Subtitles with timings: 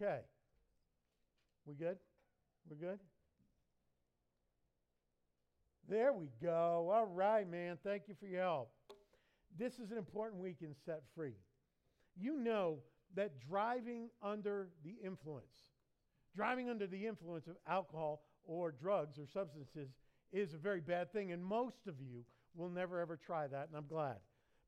[0.00, 0.20] Okay.
[1.66, 1.96] We good?
[2.70, 3.00] We good?
[5.88, 6.90] There we go.
[6.94, 7.78] All right, man.
[7.82, 8.70] Thank you for your help.
[9.58, 11.34] This is an important week in Set Free.
[12.16, 12.78] You know
[13.16, 15.72] that driving under the influence,
[16.36, 19.88] driving under the influence of alcohol or drugs or substances
[20.32, 22.24] is a very bad thing, and most of you
[22.54, 24.18] will never ever try that, and I'm glad.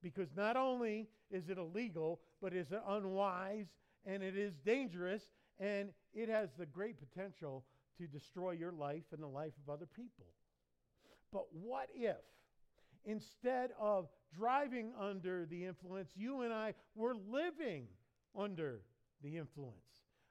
[0.03, 3.67] Because not only is it illegal, but it's unwise
[4.07, 5.23] and it is dangerous
[5.59, 7.65] and it has the great potential
[7.98, 10.27] to destroy your life and the life of other people.
[11.33, 12.16] But what if,
[13.05, 17.87] instead of driving under the influence, you and I were living
[18.37, 18.80] under
[19.23, 19.75] the influence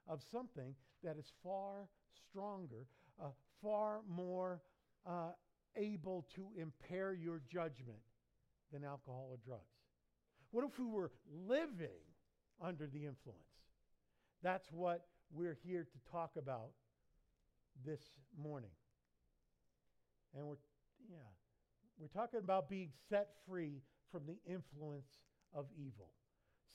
[0.07, 1.87] of something that is far
[2.29, 2.87] stronger,
[3.21, 3.27] uh,
[3.61, 4.61] far more
[5.05, 5.31] uh,
[5.75, 7.99] able to impair your judgment
[8.73, 9.63] than alcohol or drugs?
[10.51, 11.11] What if we were
[11.47, 12.01] living
[12.61, 13.48] under the influence?
[14.41, 16.71] That's what we're here to talk about
[17.85, 18.01] this
[18.41, 18.71] morning.
[20.35, 20.55] And we're,
[21.09, 21.17] yeah,
[21.99, 25.09] we're talking about being set free from the influence
[25.53, 26.11] of evil.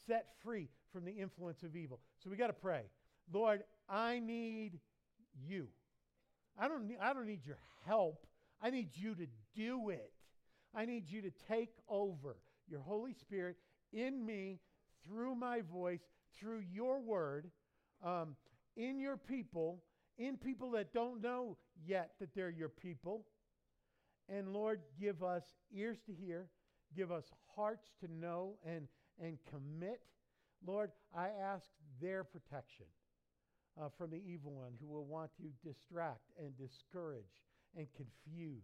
[0.07, 2.01] Set free from the influence of evil.
[2.23, 2.83] So we got to pray.
[3.33, 4.81] Lord, I need
[5.47, 5.69] you.
[6.59, 8.27] I don't I don't need your help.
[8.63, 10.13] I need you to do it.
[10.75, 12.37] I need you to take over
[12.69, 13.57] your Holy Spirit
[13.93, 14.61] in me
[15.07, 16.03] through my voice,
[16.39, 17.51] through your word,
[18.05, 18.37] um,
[18.77, 19.83] in your people,
[20.19, 23.25] in people that don't know yet that they're your people.
[24.29, 26.49] And Lord, give us ears to hear,
[26.97, 27.25] give us
[27.55, 28.89] hearts to know and,
[29.21, 30.01] and commit.
[30.67, 31.67] Lord, I ask
[32.01, 32.87] their protection
[33.81, 37.43] uh, from the evil one who will want to distract and discourage
[37.77, 38.63] and confuse.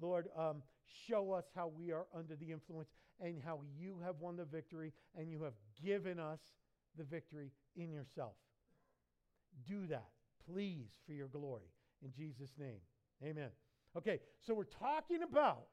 [0.00, 0.62] Lord, um,
[1.06, 2.88] show us how we are under the influence
[3.20, 5.54] and how you have won the victory and you have
[5.84, 6.40] given us
[6.96, 8.34] the victory in yourself.
[9.66, 10.08] Do that,
[10.46, 11.70] please, for your glory.
[12.04, 12.80] In Jesus' name,
[13.22, 13.50] amen.
[13.96, 15.66] Okay, so we're talking about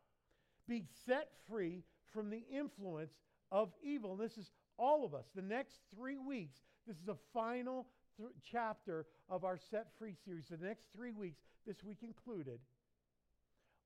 [0.67, 3.13] being set free from the influence
[3.51, 4.11] of evil.
[4.11, 5.25] And this is all of us.
[5.35, 7.87] The next three weeks, this is the final
[8.17, 10.47] th- chapter of our Set Free series.
[10.49, 12.59] The next three weeks, this week included,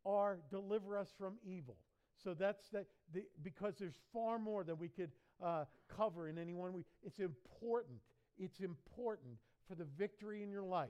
[0.06, 1.78] are deliver us from evil.
[2.24, 5.12] So that's the, the because there's far more that we could
[5.44, 6.86] uh, cover in any one week.
[7.04, 8.00] It's important.
[8.38, 10.90] It's important for the victory in your life,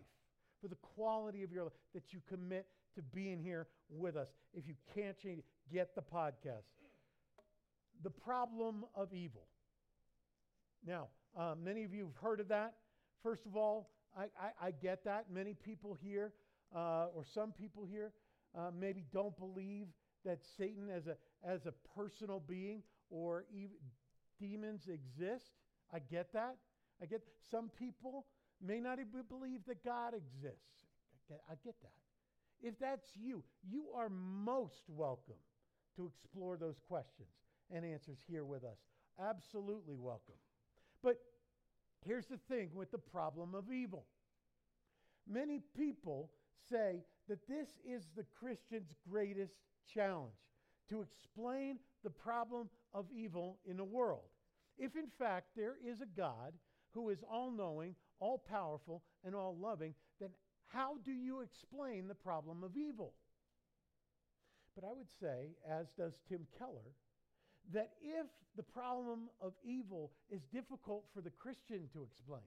[0.62, 4.28] for the quality of your life, that you commit to being here with us.
[4.54, 6.64] If you can't change it, get the podcast.
[8.04, 9.48] The problem of evil.
[10.86, 12.76] Now, uh, many of you have heard of that.
[13.22, 15.26] First of all, I, I, I get that.
[15.32, 16.34] Many people here,
[16.76, 18.12] uh, or some people here,
[18.58, 19.88] uh, maybe don't believe
[20.26, 23.76] that Satan as a, as a personal being or even
[24.40, 25.52] demons exist.
[25.94, 26.58] I get that.
[27.02, 27.22] I get
[27.52, 28.26] some people
[28.62, 30.86] may not even believe that God exists.
[31.14, 32.68] I get, I get that.
[32.68, 35.42] If that's you, you are most welcome
[35.98, 37.28] to explore those questions
[37.72, 38.78] and answers here with us.
[39.22, 40.36] Absolutely welcome.
[41.04, 41.18] But
[42.06, 44.06] here's the thing with the problem of evil
[45.30, 46.30] many people
[46.70, 49.54] say that this is the Christian's greatest
[49.94, 50.34] challenge
[50.90, 54.24] to explain the problem of evil in the world.
[54.78, 56.54] If in fact there is a God
[56.92, 60.30] who is all knowing, all powerful, and all loving, then
[60.68, 63.14] how do you explain the problem of evil?
[64.76, 66.94] But I would say, as does Tim Keller,
[67.74, 72.42] that if the problem of evil is difficult for the Christian to explain,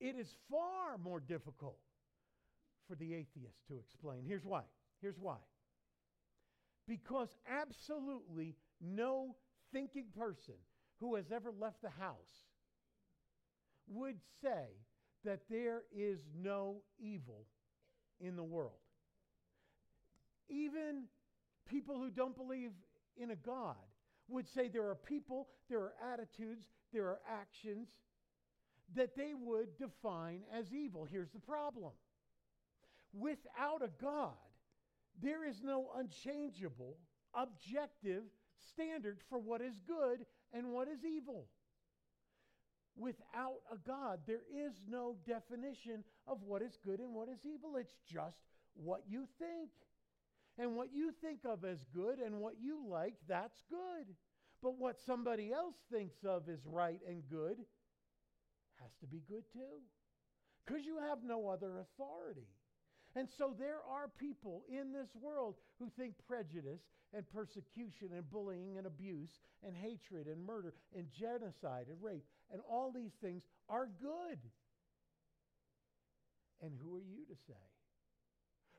[0.00, 1.78] it is far more difficult
[2.88, 4.24] for the atheist to explain.
[4.26, 4.62] Here's why.
[5.00, 5.36] Here's why.
[6.88, 9.36] Because absolutely no
[9.72, 10.54] thinking person
[11.00, 12.16] who has ever left the house
[13.86, 14.66] would say
[15.24, 17.44] that there is no evil
[18.20, 18.72] in the world.
[20.48, 21.04] Even
[21.68, 22.70] people who don't believe
[23.16, 23.76] in a God
[24.28, 27.88] would say there are people, there are attitudes, there are actions
[28.96, 31.06] that they would define as evil.
[31.10, 31.92] Here's the problem
[33.12, 34.34] Without a God,
[35.22, 36.96] there is no unchangeable,
[37.34, 38.22] objective
[38.72, 41.46] standard for what is good and what is evil.
[42.96, 47.76] Without a God, there is no definition of what is good and what is evil.
[47.76, 48.38] It's just
[48.74, 49.70] what you think.
[50.60, 54.06] And what you think of as good and what you like, that's good.
[54.60, 57.58] But what somebody else thinks of as right and good
[58.80, 59.82] has to be good too.
[60.66, 62.48] Because you have no other authority.
[63.18, 68.78] And so there are people in this world who think prejudice and persecution and bullying
[68.78, 72.22] and abuse and hatred and murder and genocide and rape
[72.52, 74.38] and all these things are good.
[76.62, 77.66] And who are you to say?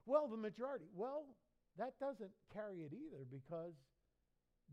[0.05, 0.85] Well, the majority.
[0.95, 1.35] Well,
[1.77, 3.75] that doesn't carry it either because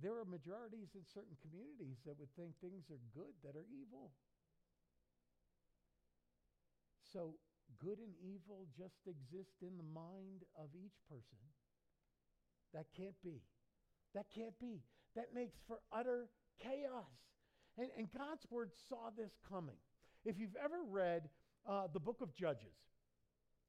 [0.01, 4.15] there are majorities in certain communities that would think things are good that are evil.
[7.13, 7.35] So
[7.83, 11.39] good and evil just exist in the mind of each person.
[12.75, 13.43] That can't be.
[14.15, 14.83] That can't be.
[15.15, 16.29] That makes for utter
[16.63, 17.05] chaos.
[17.79, 19.77] And, and God's word saw this coming.
[20.25, 21.29] If you've ever read
[21.69, 22.77] uh, the book of Judges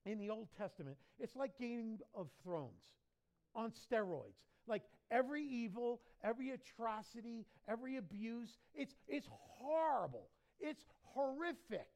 [0.05, 2.83] in the Old Testament, it's like Game of Thrones
[3.55, 4.39] on steroids.
[4.67, 10.29] Like every evil, every atrocity, every abuse, it's, it's horrible.
[10.59, 10.83] It's
[11.13, 11.88] horrific.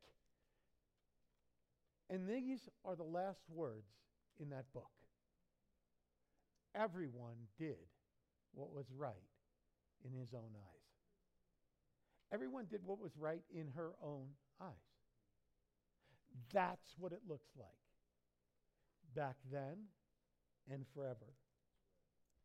[2.11, 3.87] And these are the last words
[4.39, 4.91] in that book.
[6.75, 7.87] Everyone did
[8.53, 9.15] what was right
[10.03, 10.81] in his own eyes.
[12.33, 14.27] Everyone did what was right in her own
[14.61, 14.67] eyes.
[16.53, 17.67] That's what it looks like
[19.15, 19.77] back then
[20.69, 21.33] and forever.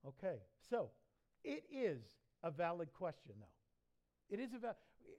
[0.06, 0.38] Okay,
[0.70, 0.90] so
[1.44, 2.02] it is
[2.42, 3.55] a valid question, though.
[4.30, 4.74] It is a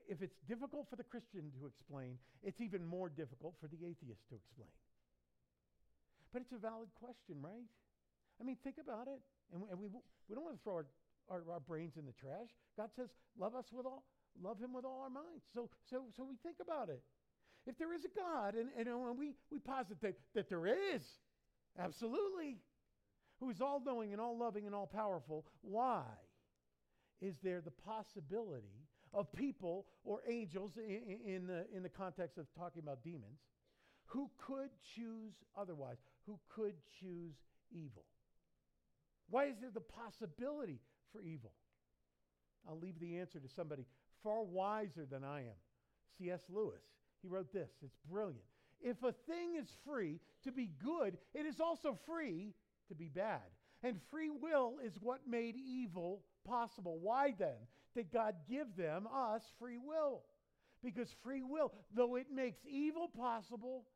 [0.08, 4.24] if it's difficult for the Christian to explain, it's even more difficult for the atheist
[4.32, 4.72] to explain.
[6.32, 7.68] But it's a valid question, right?
[8.40, 9.20] I mean, think about it.
[9.52, 9.88] And we, and we,
[10.28, 10.86] we don't want to throw our,
[11.28, 12.48] our, our brains in the trash.
[12.76, 13.08] God says,
[13.38, 14.04] love us with all,
[14.40, 15.44] love him with all our minds.
[15.52, 17.02] So, so, so we think about it.
[17.66, 21.02] If there is a God, and, and, and we, we posit that, that there is,
[21.78, 22.56] absolutely,
[23.40, 26.04] who is all knowing and all loving and all powerful, why
[27.20, 32.82] is there the possibility of people or angels in, the, in the context of talking
[32.82, 33.40] about demons
[34.06, 37.34] who could choose otherwise, who could choose
[37.70, 38.04] evil?
[39.30, 40.80] Why is there the possibility
[41.12, 41.52] for evil?
[42.68, 43.84] I'll leave the answer to somebody
[44.22, 45.58] far wiser than I am.
[46.18, 46.40] C.S.
[46.48, 46.82] Lewis.
[47.22, 47.70] He wrote this.
[47.82, 48.44] It's brilliant.
[48.80, 52.54] If a thing is free to be good, it is also free
[52.88, 53.42] to be bad.
[53.82, 56.98] And free will is what made evil possible.
[57.00, 57.56] Why then
[57.98, 60.22] did God give them, us, free will?
[60.84, 63.86] Because free will, though it makes evil possible,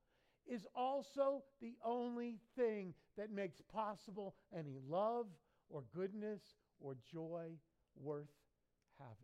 [0.44, 5.26] is also the only thing that makes possible any love
[5.70, 6.40] or goodness
[6.80, 7.52] or joy
[7.94, 8.26] worth
[8.98, 9.14] having.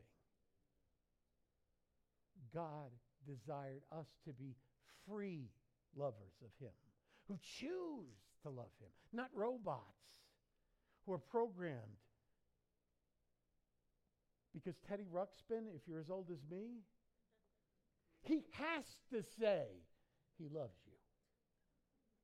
[2.55, 2.93] God
[3.27, 4.55] desired us to be
[5.09, 5.51] free
[5.97, 6.73] lovers of Him,
[7.27, 8.15] who choose
[8.45, 9.83] to love Him, not robots
[11.05, 11.99] who are programmed.
[14.59, 16.83] Because Teddy Ruxpin, if you're as old as me,
[18.23, 19.67] he has to say
[20.37, 20.93] he loves you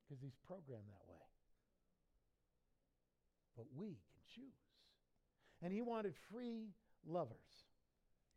[0.02, 1.20] because he's programmed that way.
[3.56, 4.42] But we can choose.
[5.62, 6.70] And he wanted free
[7.06, 7.36] lovers.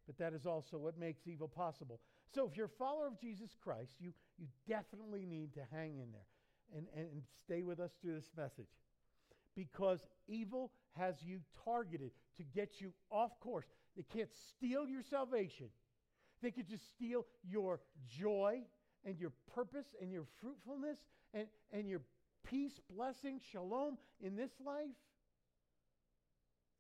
[0.06, 2.00] But that is also what makes evil possible.
[2.34, 6.12] So if you're a follower of Jesus Christ, you, you definitely need to hang in
[6.12, 8.70] there and, and, and stay with us through this message.
[9.56, 13.66] Because evil has you targeted to get you off course.
[13.98, 15.68] They can't steal your salvation.
[16.44, 18.62] They could just steal your joy
[19.04, 21.00] and your purpose and your fruitfulness
[21.34, 22.02] and, and your
[22.48, 24.86] peace, blessing, shalom in this life.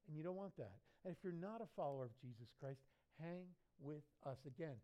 [0.08, 0.78] And you don't want that.
[1.04, 2.80] And if you're not a follower of Jesus Christ,
[3.20, 3.46] hang
[3.80, 4.76] with us again.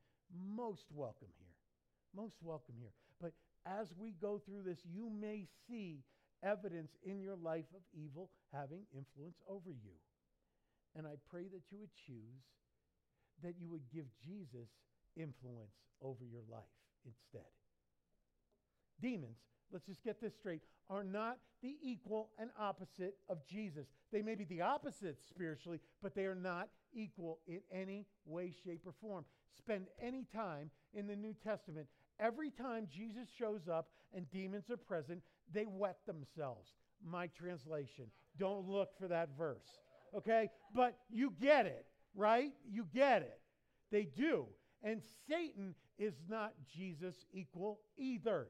[0.55, 1.53] Most welcome here.
[2.15, 2.91] Most welcome here.
[3.21, 3.33] But
[3.65, 6.03] as we go through this, you may see
[6.43, 9.93] evidence in your life of evil having influence over you.
[10.95, 12.43] And I pray that you would choose
[13.43, 14.69] that you would give Jesus
[15.15, 16.63] influence over your life
[17.05, 17.49] instead.
[19.01, 19.37] Demons,
[19.71, 23.87] let's just get this straight, are not the equal and opposite of Jesus.
[24.11, 28.81] They may be the opposite spiritually, but they are not equal in any way, shape,
[28.85, 29.25] or form.
[29.57, 31.87] Spend any time in the New Testament.
[32.19, 35.21] Every time Jesus shows up and demons are present,
[35.51, 36.73] they wet themselves.
[37.05, 38.05] My translation.
[38.37, 39.79] Don't look for that verse.
[40.15, 40.49] Okay?
[40.73, 42.51] But you get it, right?
[42.69, 43.39] You get it.
[43.91, 44.47] They do.
[44.83, 48.47] And Satan is not Jesus equal either.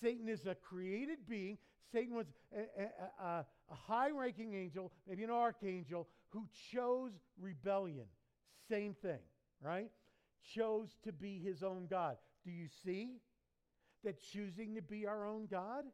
[0.00, 1.58] Satan is a created being.
[1.92, 3.24] Satan was a, a,
[3.70, 8.04] a, high ranking angel, maybe an archangel, who chose rebellion.
[8.68, 9.18] Same thing,
[9.62, 9.90] right?
[10.54, 12.16] Chose to be his own God.
[12.44, 13.16] Do you see
[14.04, 15.84] that choosing to be our own God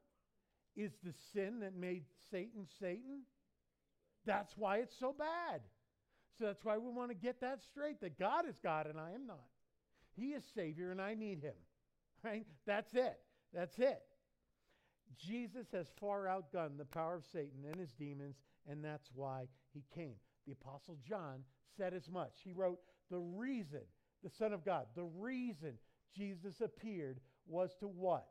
[0.77, 3.23] is the sin that made Satan Satan?
[4.27, 5.61] That's why it's so bad.
[6.39, 9.13] So that's why we want to get that straight that God is God and I
[9.13, 9.45] am not.
[10.17, 11.55] He is Savior and I need Him.
[12.25, 12.47] Right?
[12.67, 13.19] That's it.
[13.53, 14.01] That's it.
[15.23, 19.85] Jesus has far outgunned the power of Satan and his demons, and that's why he
[19.95, 20.15] came.
[20.47, 21.41] The Apostle John
[21.77, 22.33] said as much.
[22.43, 22.79] He wrote,
[23.11, 23.83] The reason,
[24.23, 25.75] the Son of God, the reason
[26.17, 28.25] Jesus appeared was to what?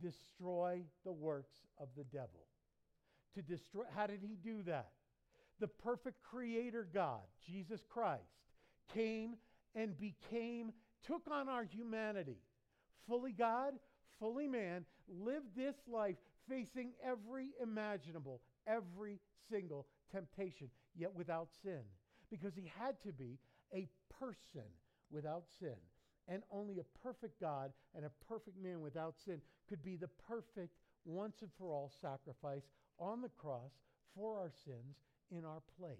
[0.00, 2.46] destroy the works of the devil.
[3.34, 4.90] To destroy, how did he do that?
[5.60, 8.22] The perfect creator God, Jesus Christ,
[8.92, 9.36] came
[9.74, 10.72] and became,
[11.06, 12.38] took on our humanity,
[13.08, 13.74] fully God,
[14.18, 16.16] fully man, lived this life
[16.48, 19.18] facing every imaginable, every
[19.50, 21.80] single temptation, yet without sin.
[22.30, 23.38] Because he had to be
[23.74, 23.88] a
[24.20, 24.66] person
[25.10, 25.76] without sin.
[26.28, 30.74] And only a perfect God and a perfect man without sin could be the perfect,
[31.04, 32.64] once and for all sacrifice
[32.98, 33.70] on the cross
[34.14, 34.96] for our sins
[35.30, 35.96] in our place.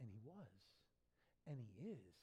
[0.00, 0.46] And he was.
[1.46, 2.18] And he is.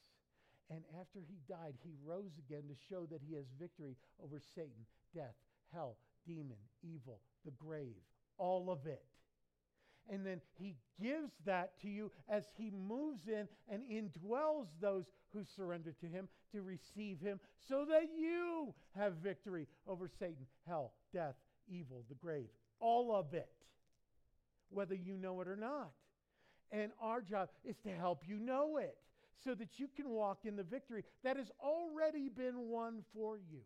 [0.69, 4.85] And after he died, he rose again to show that he has victory over Satan,
[5.13, 5.35] death,
[5.71, 8.01] hell, demon, evil, the grave,
[8.37, 9.03] all of it.
[10.09, 15.43] And then he gives that to you as he moves in and indwells those who
[15.55, 21.35] surrender to him to receive him so that you have victory over Satan, hell, death,
[21.67, 22.47] evil, the grave,
[22.79, 23.49] all of it,
[24.69, 25.91] whether you know it or not.
[26.71, 28.97] And our job is to help you know it
[29.43, 33.61] so that you can walk in the victory that has already been won for you.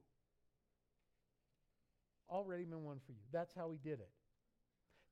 [2.30, 3.20] Already been won for you.
[3.32, 4.10] That's how he did it.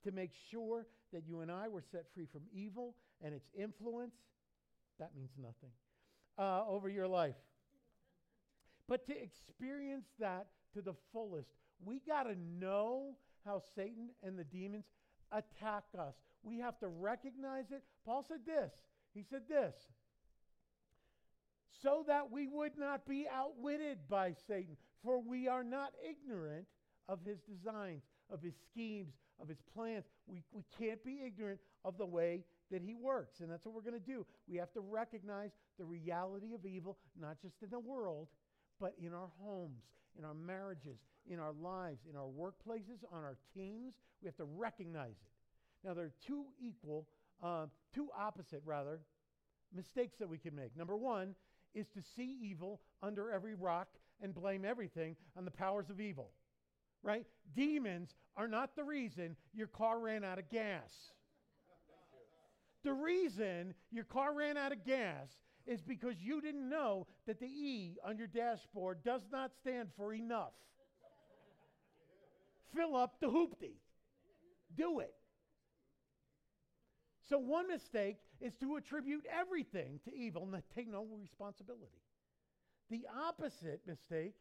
[0.04, 4.16] To make sure that you and I were set free from evil and its influence,
[5.00, 5.72] that means nothing,
[6.38, 7.36] uh, over your life.
[8.88, 11.50] But to experience that to the fullest,
[11.84, 14.86] we got to know how Satan and the demons
[15.32, 16.16] attack us.
[16.44, 17.84] We have to recognize it.
[18.06, 18.72] Paul said this.
[19.14, 19.74] He said this
[21.82, 26.66] so that we would not be outwitted by Satan, for we are not ignorant
[27.08, 30.06] of his designs, of his schemes, of his plans.
[30.26, 33.40] We, we can't be ignorant of the way that he works.
[33.40, 34.26] And that's what we're going to do.
[34.48, 38.28] We have to recognize the reality of evil, not just in the world,
[38.80, 39.84] but in our homes,
[40.18, 43.94] in our marriages, in our lives, in our workplaces, on our teams.
[44.22, 45.88] We have to recognize it.
[45.88, 47.08] Now, there are two equal,
[47.44, 49.00] uh, two opposite, rather,
[49.76, 50.76] mistakes that we can make.
[50.76, 51.36] Number one
[51.74, 53.88] is to see evil under every rock
[54.22, 56.32] and blame everything on the powers of evil
[57.04, 57.26] right?
[57.56, 60.92] Demons are not the reason your car ran out of gas.
[62.84, 65.30] The reason your car ran out of gas
[65.68, 70.14] is because you didn't know that the E on your dashboard does not stand for
[70.14, 70.54] enough.
[72.76, 73.76] Fill up the hoopty.
[74.76, 75.14] Do it.
[77.30, 82.02] So, one mistake is to attribute everything to evil and take no responsibility.
[82.90, 84.36] The opposite mistake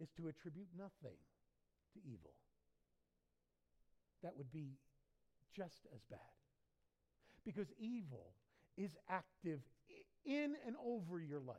[0.00, 1.16] is to attribute nothing
[1.94, 2.30] to evil.
[4.22, 4.78] That would be
[5.56, 6.18] just as bad.
[7.44, 8.34] Because evil
[8.76, 9.60] is active
[10.24, 11.56] in and over your life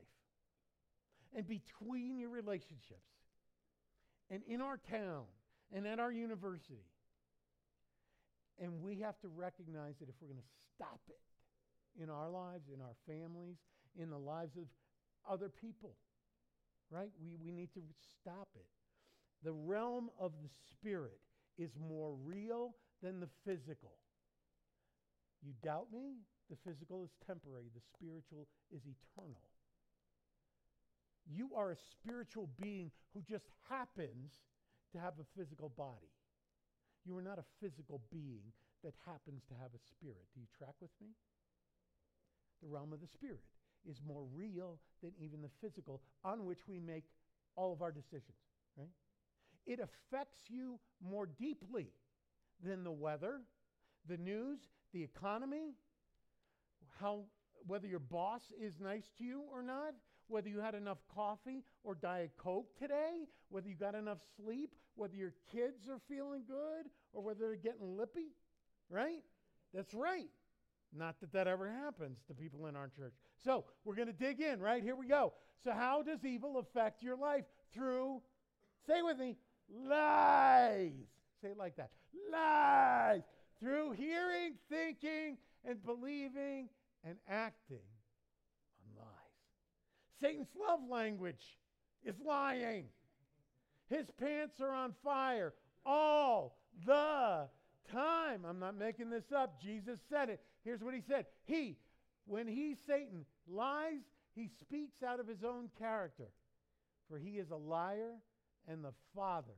[1.35, 3.11] and between your relationships
[4.29, 5.23] and in our town
[5.73, 6.85] and at our university.
[8.59, 12.69] And we have to recognize that if we're going to stop it in our lives,
[12.73, 13.57] in our families,
[13.99, 14.63] in the lives of
[15.29, 15.95] other people,
[16.89, 17.09] right?
[17.21, 17.81] We, we need to
[18.21, 18.65] stop it.
[19.43, 21.19] The realm of the spirit
[21.57, 23.93] is more real than the physical.
[25.43, 26.15] You doubt me?
[26.49, 29.49] The physical is temporary, the spiritual is eternal.
[31.25, 34.31] You are a spiritual being who just happens
[34.93, 36.13] to have a physical body.
[37.03, 40.25] You are not a physical being that happens to have a spirit.
[40.33, 41.09] Do you track with me?
[42.61, 43.41] The realm of the spirit
[43.89, 47.05] is more real than even the physical on which we make
[47.55, 48.37] all of our decisions,
[48.77, 48.89] right?
[49.65, 51.87] it affects you more deeply
[52.63, 53.41] than the weather,
[54.07, 54.59] the news,
[54.93, 55.73] the economy,
[56.99, 57.25] how
[57.67, 59.93] whether your boss is nice to you or not,
[60.27, 65.15] whether you had enough coffee or Diet Coke today, whether you got enough sleep, whether
[65.15, 68.33] your kids are feeling good or whether they're getting lippy,
[68.89, 69.23] right?
[69.73, 70.29] That's right.
[70.97, 73.13] Not that that ever happens to people in our church.
[73.43, 74.81] So we're going to dig in, right?
[74.81, 75.33] Here we go.
[75.63, 77.45] So, how does evil affect your life?
[77.73, 78.21] Through,
[78.87, 79.35] say with me,
[79.69, 80.91] lies.
[81.41, 81.89] Say it like that.
[82.31, 83.21] Lies.
[83.59, 85.37] Through hearing, thinking,
[85.67, 86.69] and believing
[87.05, 87.85] and acting
[88.81, 90.19] on lies.
[90.19, 91.57] Satan's love language
[92.03, 92.85] is lying.
[93.89, 95.53] His pants are on fire
[95.85, 97.47] all the
[97.91, 98.45] time.
[98.47, 99.61] I'm not making this up.
[99.61, 100.41] Jesus said it.
[100.63, 101.77] Here's what he said He,
[102.25, 104.01] when he, Satan, lies,
[104.33, 106.29] he speaks out of his own character.
[107.07, 108.13] For he is a liar
[108.67, 109.53] and the father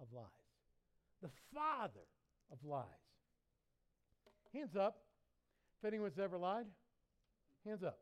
[0.00, 0.24] of lies.
[1.20, 2.06] The father
[2.52, 2.84] of lies.
[4.52, 5.02] Hands up.
[5.80, 6.66] If anyone's ever lied,
[7.64, 7.98] hands up.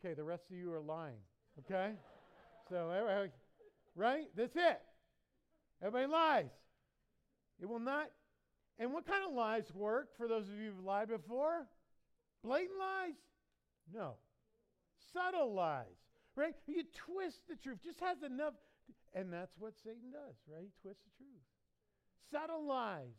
[0.00, 1.18] Okay, the rest of you are lying.
[1.58, 1.92] Okay?
[2.70, 2.90] So,
[3.94, 4.24] right?
[4.34, 4.80] That's it.
[5.82, 6.50] Everybody lies.
[7.60, 8.10] It will not.
[8.78, 11.66] And what kind of lies work for those of you who've lied before?
[12.42, 13.14] Blatant lies?
[13.92, 14.14] No.
[15.12, 15.84] Subtle lies,
[16.34, 16.54] right?
[16.66, 17.78] You twist the truth.
[17.84, 18.54] Just has enough.
[19.14, 20.62] And that's what Satan does, right?
[20.62, 21.42] He twists the truth.
[22.30, 23.12] Subtle lies.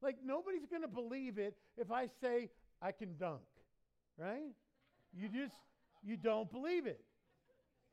[0.00, 2.48] Like nobody's going to believe it if I say
[2.82, 3.40] I can dunk,
[4.16, 4.54] right?
[5.12, 5.54] You just,
[6.02, 7.04] you don't believe it.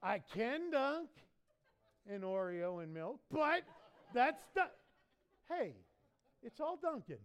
[0.01, 1.09] I can dunk
[2.09, 3.63] an Oreo and milk, but
[4.13, 4.63] that's the.
[5.49, 5.73] Hey,
[6.43, 7.17] it's all Dunkin'.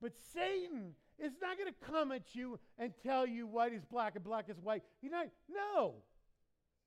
[0.00, 4.16] But Satan is not going to come at you and tell you white is black
[4.16, 4.82] and black is white.
[5.00, 5.94] You know, no.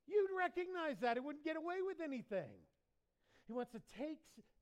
[0.05, 1.17] You'd recognize that.
[1.17, 2.51] It wouldn't get away with anything.
[3.47, 4.19] He wants to take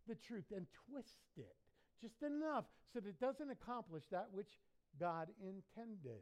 [0.07, 1.55] the truth and twist it
[2.03, 4.59] just enough so that it doesn't accomplish that which
[4.99, 6.21] God intended.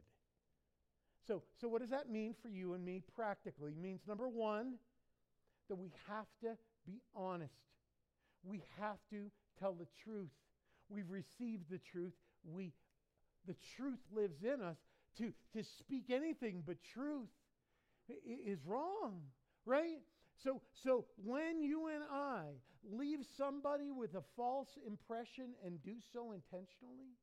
[1.26, 3.72] So, so what does that mean for you and me practically?
[3.72, 4.74] It means number one,
[5.68, 7.52] that we have to be honest.
[8.44, 10.30] We have to tell the truth.
[10.88, 12.12] We've received the truth.
[12.44, 12.72] We
[13.46, 14.76] the truth lives in us.
[15.18, 17.28] To to speak anything but truth
[18.26, 19.20] is wrong,
[19.64, 20.00] right?
[20.42, 22.44] So so when you and I
[22.90, 27.14] leave somebody with a false impression and do so intentionally,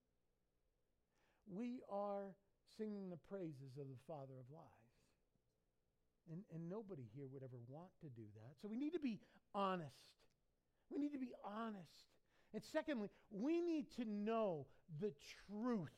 [1.51, 2.35] we are
[2.77, 4.63] singing the praises of the father of lies.
[6.31, 8.61] And, and nobody here would ever want to do that.
[8.61, 9.19] So we need to be
[9.55, 10.13] honest.
[10.89, 12.05] We need to be honest.
[12.53, 14.67] And secondly, we need to know
[14.99, 15.11] the
[15.47, 15.89] truth.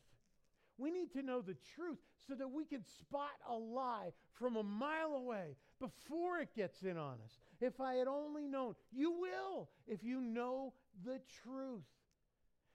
[0.77, 4.63] We need to know the truth so that we can spot a lie from a
[4.63, 7.39] mile away before it gets in on us.
[7.59, 10.73] If I had only known, you will if you know
[11.03, 11.83] the truth.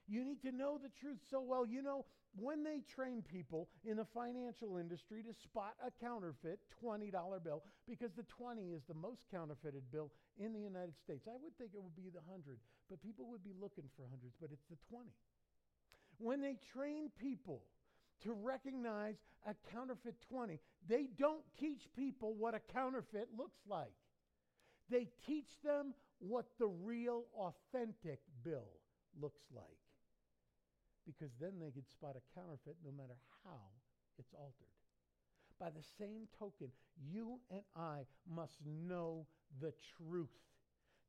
[0.09, 1.67] You need to know the truth so well.
[1.67, 2.05] You know,
[2.39, 7.11] when they train people in the financial industry to spot a counterfeit $20
[7.43, 11.27] bill, because the 20 is the most counterfeited bill in the United States.
[11.27, 12.59] I would think it would be the 100,
[12.90, 15.11] but people would be looking for hundreds, but it's the 20.
[16.19, 17.62] When they train people
[18.22, 23.92] to recognize a counterfeit 20, they don't teach people what a counterfeit looks like.
[24.90, 28.81] They teach them what the real, authentic bill
[29.20, 29.64] looks like
[31.07, 33.70] because then they could spot a counterfeit no matter how
[34.18, 34.74] it's altered.
[35.59, 36.68] By the same token,
[37.11, 39.26] you and I must know
[39.61, 40.35] the truth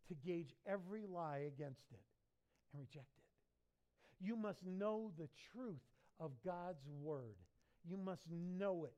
[0.07, 2.05] to gauge every lie against it
[2.71, 4.25] and reject it.
[4.25, 5.81] You must know the truth
[6.19, 7.35] of God's word.
[7.87, 8.93] You must know it.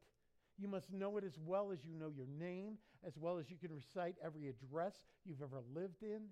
[0.57, 3.57] You must know it as well as you know your name, as well as you
[3.57, 6.23] can recite every address you've ever lived in,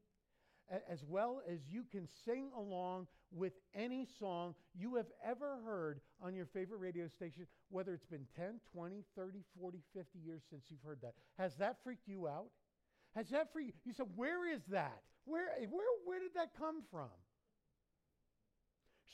[0.90, 6.36] as well as you can sing along with any song you have ever heard on
[6.36, 10.82] your favorite radio station, whether it's been 10, 20, 30, 40, 50 years since you've
[10.86, 11.14] heard that.
[11.38, 12.48] Has that freaked you out?
[13.16, 13.92] Has that freaked you?
[13.92, 13.94] you?
[13.94, 15.02] said, where is that?
[15.24, 17.10] Where, where, where did that come from?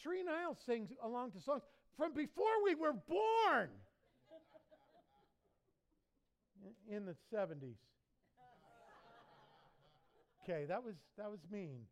[0.01, 1.63] Sheree Niles sings along to songs
[1.97, 3.69] from before we were born
[6.87, 7.77] in- the 70s.
[10.43, 11.87] Okay, that was that was mean,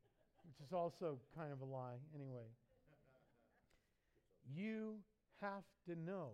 [0.46, 2.48] which is also kind of a lie anyway.
[4.46, 5.02] You
[5.40, 6.32] have to know.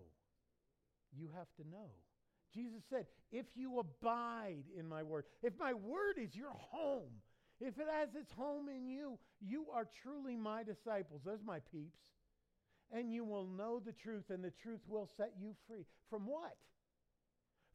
[1.13, 1.91] You have to know.
[2.53, 7.21] Jesus said, "If you abide in my word, if my word is your home,
[7.59, 11.21] if it has its home in you, you are truly my disciples.
[11.25, 11.99] Those my peeps.
[12.91, 15.85] And you will know the truth, and the truth will set you free.
[16.09, 16.55] From what?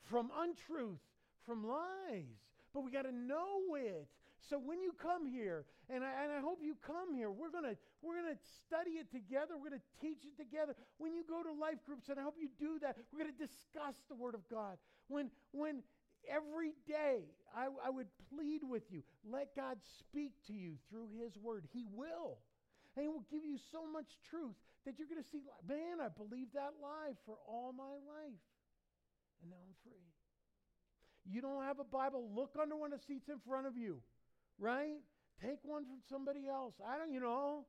[0.05, 1.01] From untruth,
[1.45, 2.41] from lies.
[2.73, 4.09] But we got to know it.
[4.49, 7.77] So when you come here, and I, and I hope you come here, we're gonna
[8.03, 9.55] we're gonna study it together.
[9.55, 10.75] We're gonna teach it together.
[10.99, 13.95] When you go to life groups, and I hope you do that, we're gonna discuss
[14.09, 14.79] the Word of God.
[15.07, 15.83] When when
[16.29, 17.25] every day
[17.57, 21.65] I, I would plead with you, let God speak to you through His Word.
[21.73, 22.39] He will.
[22.97, 24.55] And He will give you so much truth
[24.85, 28.43] that you're going to see, man, I believed that lie for all my life.
[29.43, 30.07] And now I'm free.
[31.25, 34.03] You don't have a Bible, look under one of the seats in front of you,
[34.59, 34.99] right?
[35.41, 36.75] Take one from somebody else.
[36.85, 37.65] I don't, you know,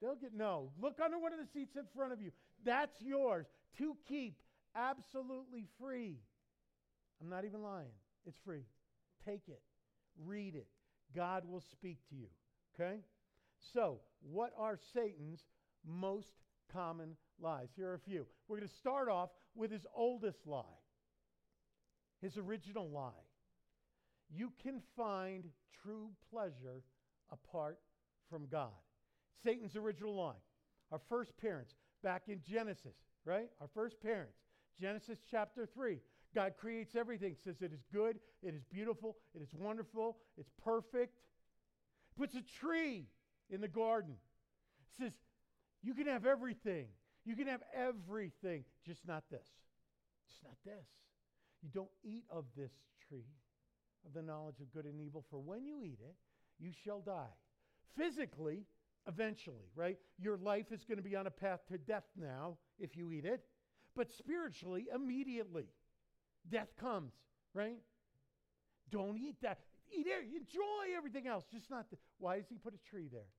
[0.00, 0.70] they'll get, no.
[0.80, 2.32] Look under one of the seats in front of you.
[2.64, 3.46] That's yours
[3.78, 4.36] to keep
[4.74, 6.16] absolutely free.
[7.20, 7.92] I'm not even lying.
[8.26, 8.64] It's free.
[9.24, 9.60] Take it,
[10.24, 10.66] read it.
[11.14, 12.26] God will speak to you,
[12.74, 13.00] okay?
[13.72, 15.44] So, what are Satan's
[15.86, 16.32] most
[16.72, 17.68] common lies?
[17.76, 18.26] Here are a few.
[18.48, 20.62] We're going to start off with his oldest lie,
[22.20, 23.12] his original lie.
[24.30, 25.44] You can find
[25.82, 26.82] true pleasure
[27.30, 27.78] apart
[28.28, 28.70] from God.
[29.42, 30.40] Satan's original lie.
[30.90, 33.48] Our first parents, back in Genesis, right?
[33.60, 34.38] Our first parents,
[34.80, 35.98] Genesis chapter 3.
[36.34, 41.20] God creates everything, says it is good, it is beautiful, it is wonderful, it's perfect.
[42.16, 43.06] Puts a tree
[43.50, 44.14] in the garden.
[44.98, 45.12] Says,
[45.82, 46.86] you can have everything.
[47.24, 49.48] You can have everything, just not this.
[50.28, 50.86] Just not this.
[51.62, 52.72] You don't eat of this
[53.08, 53.26] tree
[54.06, 56.14] of the knowledge of good and evil, for when you eat it,
[56.58, 57.32] you shall die.
[57.96, 58.64] Physically,
[59.08, 59.98] eventually, right?
[60.18, 63.24] Your life is going to be on a path to death now if you eat
[63.24, 63.40] it,
[63.96, 65.66] but spiritually, immediately,
[66.50, 67.12] death comes,
[67.52, 67.78] right?
[68.90, 69.58] Don't eat that.
[69.92, 70.24] Eat it.
[70.34, 71.90] Enjoy everything else, just not.
[71.90, 73.30] The, why does he put a tree there?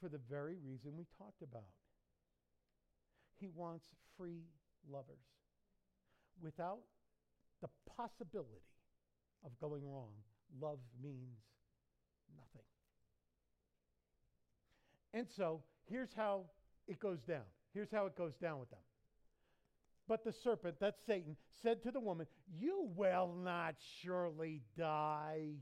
[0.00, 1.62] For the very reason we talked about.
[3.38, 3.84] He wants
[4.16, 4.44] free
[4.90, 5.24] lovers
[6.42, 6.80] without
[7.60, 8.62] the possibility
[9.44, 10.12] of going wrong.
[10.60, 11.38] Love means
[12.34, 12.66] nothing.
[15.12, 16.44] And so here's how
[16.86, 17.44] it goes down.
[17.72, 18.78] Here's how it goes down with them.
[20.08, 25.54] But the serpent, that's Satan, said to the woman, You will not surely die.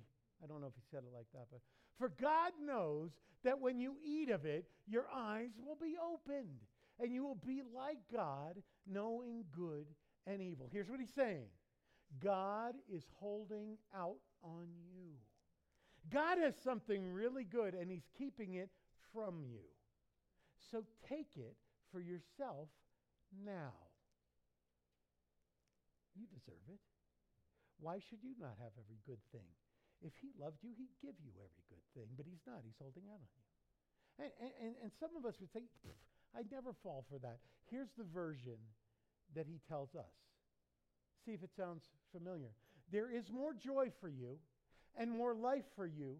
[0.42, 1.61] I don't know if he said it like that, but
[1.98, 3.11] for God knows
[3.44, 6.61] that when you eat of it, your eyes will be opened
[7.00, 9.87] and you will be like God, knowing good
[10.26, 10.68] and evil.
[10.72, 11.46] Here's what he's saying
[12.22, 15.12] God is holding out on you.
[16.12, 18.70] God has something really good and he's keeping it
[19.12, 19.61] from you.
[20.70, 21.57] So take it
[21.92, 22.68] for yourself
[23.44, 23.72] now.
[26.14, 26.81] You deserve it.
[27.83, 29.50] Why should you not have every good thing?
[30.03, 32.62] If he loved you, he'd give you every good thing, but he's not.
[32.62, 33.44] He's holding out on you.
[34.18, 34.31] And,
[34.62, 35.66] and, and some of us would say,
[36.37, 37.38] I'd never fall for that.
[37.70, 38.59] Here's the version
[39.35, 40.12] that he tells us.
[41.24, 42.50] See if it sounds familiar.
[42.92, 44.38] There is more joy for you
[44.96, 46.16] and more life for you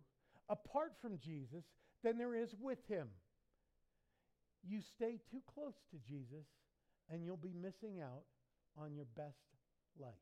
[0.49, 1.65] apart from Jesus
[2.03, 3.09] than there is with him.
[4.67, 6.47] You stay too close to Jesus
[7.11, 8.25] and you'll be missing out
[8.79, 9.54] on your best
[10.01, 10.15] life.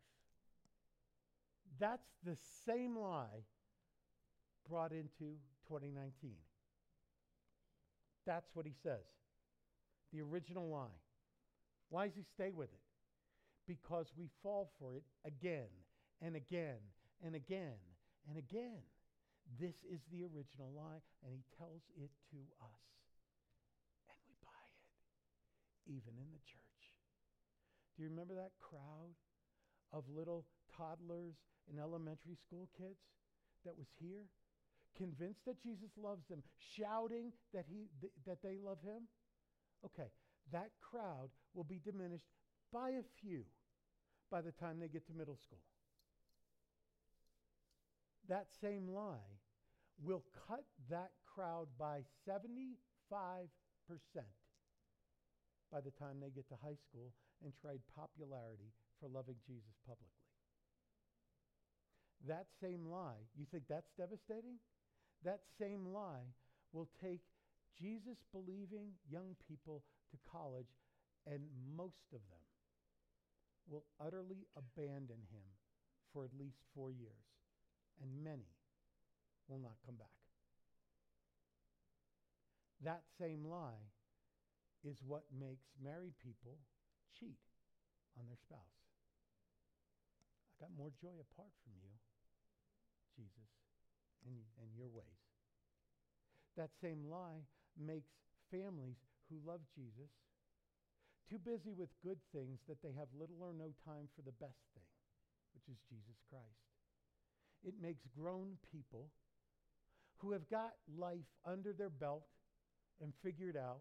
[1.78, 3.44] That's the same lie
[4.68, 5.36] brought into
[5.68, 6.32] 2019.
[8.26, 9.04] That's what he says.
[10.12, 11.00] The original lie.
[11.88, 12.80] Why does he stay with it?
[13.66, 15.68] Because we fall for it again
[16.20, 16.78] and again
[17.24, 17.78] and again
[18.28, 18.82] and again.
[19.60, 22.86] This is the original lie, and he tells it to us.
[24.08, 26.82] And we buy it, even in the church.
[27.96, 29.18] Do you remember that crowd
[29.92, 30.44] of little
[30.76, 31.34] toddlers
[31.68, 33.00] and elementary school kids
[33.64, 34.26] that was here,
[34.96, 36.42] convinced that Jesus loves them,
[36.76, 39.08] shouting that, he, th- that they love him?
[39.84, 40.10] Okay,
[40.52, 42.28] that crowd will be diminished
[42.72, 43.44] by a few
[44.30, 45.62] by the time they get to middle school.
[48.28, 49.40] That same lie
[50.02, 52.76] will cut that crowd by 75%
[55.70, 57.12] by the time they get to high school
[57.44, 58.72] and trade popularity
[59.02, 60.22] for loving Jesus publicly.
[62.28, 64.62] That same lie, you think that's devastating?
[65.24, 66.30] That same lie
[66.72, 67.26] will take
[67.74, 70.70] Jesus believing young people to college,
[71.26, 71.42] and
[71.76, 72.46] most of them
[73.68, 75.46] will utterly abandon him
[76.12, 77.26] for at least four years,
[78.00, 78.54] and many
[79.48, 80.14] will not come back.
[82.84, 83.90] That same lie
[84.84, 86.58] is what makes married people
[87.18, 87.38] cheat
[88.18, 88.81] on their spouse
[90.62, 91.90] got more joy apart from you,
[93.18, 93.50] Jesus,
[94.22, 95.26] and, and your ways.
[96.54, 97.42] That same lie
[97.74, 98.14] makes
[98.46, 100.14] families who love Jesus
[101.26, 104.62] too busy with good things that they have little or no time for the best
[104.74, 104.86] thing,
[105.50, 106.70] which is Jesus Christ.
[107.64, 109.10] It makes grown people
[110.18, 112.26] who have got life under their belt
[113.00, 113.80] and figured out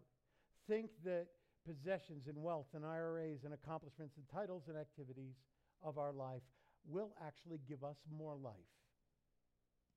[0.67, 1.27] think that
[1.67, 5.35] possessions and wealth and IRAs and accomplishments and titles and activities
[5.83, 6.41] of our life
[6.87, 8.53] will actually give us more life.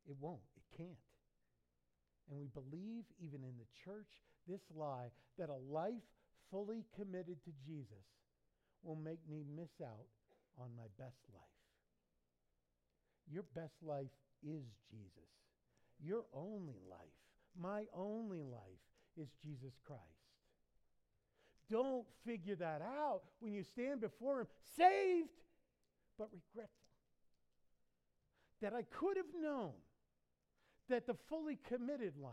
[0.06, 0.40] It won't.
[0.56, 0.90] It can't.
[2.30, 4.08] And we believe, even in the church,
[4.48, 6.02] this lie that a life
[6.50, 8.06] fully committed to Jesus
[8.82, 10.06] will make me miss out
[10.58, 11.42] on my best life.
[13.30, 15.30] Your best life is Jesus.
[16.02, 16.98] Your only life,
[17.58, 18.60] my only life,
[19.16, 20.00] is Jesus Christ.
[21.70, 25.30] Don't figure that out when you stand before Him saved
[26.18, 26.70] but regretful.
[28.62, 29.72] That I could have known
[30.88, 32.32] that the fully committed life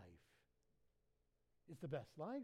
[1.71, 2.41] is the best life.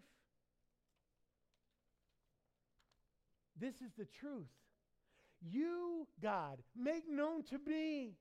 [3.60, 4.48] This is the truth.
[5.42, 8.14] You, God, make known to me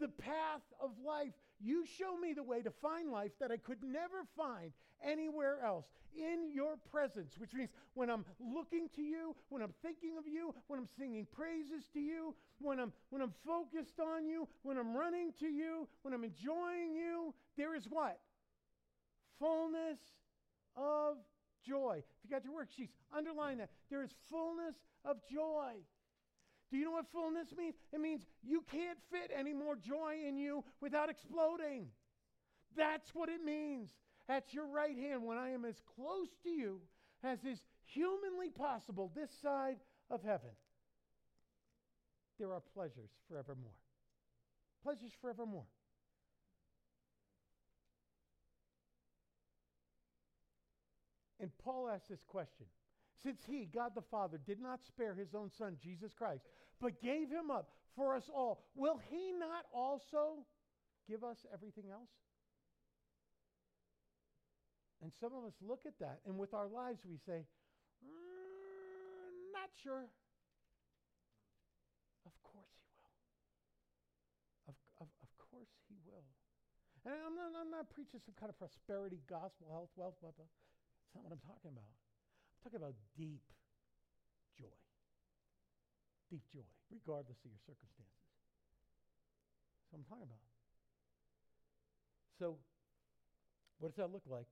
[0.00, 1.32] the path of life.
[1.60, 5.86] You show me the way to find life that I could never find anywhere else
[6.16, 10.54] in your presence, which means when I'm looking to you, when I'm thinking of you,
[10.68, 14.96] when I'm singing praises to you, when I'm when I'm focused on you, when I'm
[14.96, 18.20] running to you, when I'm enjoying you, there is what?
[19.38, 19.98] Fullness
[20.76, 21.16] of
[21.66, 22.02] joy.
[22.22, 23.70] If you got your worksheets, underline that.
[23.90, 25.74] There is fullness of joy.
[26.74, 27.76] Do you know what fullness means?
[27.92, 31.86] It means you can't fit any more joy in you without exploding.
[32.76, 33.90] That's what it means.
[34.28, 36.80] At your right hand, when I am as close to you
[37.22, 39.76] as is humanly possible this side
[40.10, 40.50] of heaven,
[42.40, 43.70] there are pleasures forevermore.
[44.82, 45.66] Pleasures forevermore.
[51.38, 52.66] And Paul asks this question
[53.22, 56.42] Since he, God the Father, did not spare his own Son, Jesus Christ,
[56.80, 60.44] but gave him up for us all, will he not also
[61.08, 62.10] give us everything else?
[65.02, 67.44] And some of us look at that, and with our lives, we say,
[68.00, 70.08] mm, Not sure.
[72.24, 73.12] Of course he will.
[74.72, 76.24] Of, of, of course he will.
[77.04, 80.48] And I'm not, I'm not preaching some kind of prosperity, gospel, health, wealth, blah, blah.
[80.48, 81.84] That's not what I'm talking about.
[81.84, 83.44] I'm talking about deep
[84.56, 84.83] joy.
[86.30, 88.24] Deep joy, regardless of your circumstances.
[89.80, 90.44] That's what I'm talking about.
[92.38, 92.56] So,
[93.78, 94.48] what does that look like?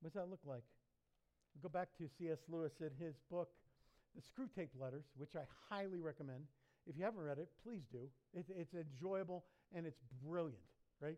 [0.00, 0.62] What does that look like?
[1.54, 2.38] We go back to C.S.
[2.48, 3.50] Lewis in his book,
[4.14, 6.44] The Screwtape Letters, which I highly recommend.
[6.86, 8.08] If you haven't read it, please do.
[8.32, 10.62] It, it's enjoyable and it's brilliant,
[11.00, 11.16] right?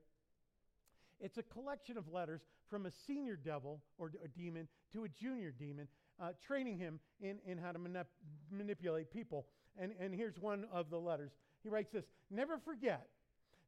[1.21, 5.51] It's a collection of letters from a senior devil or a demon to a junior
[5.51, 5.89] demon,
[6.21, 8.07] uh, training him in, in how to manip-
[8.51, 9.47] manipulate people.
[9.81, 11.33] And, and here's one of the letters.
[11.63, 13.09] He writes this Never forget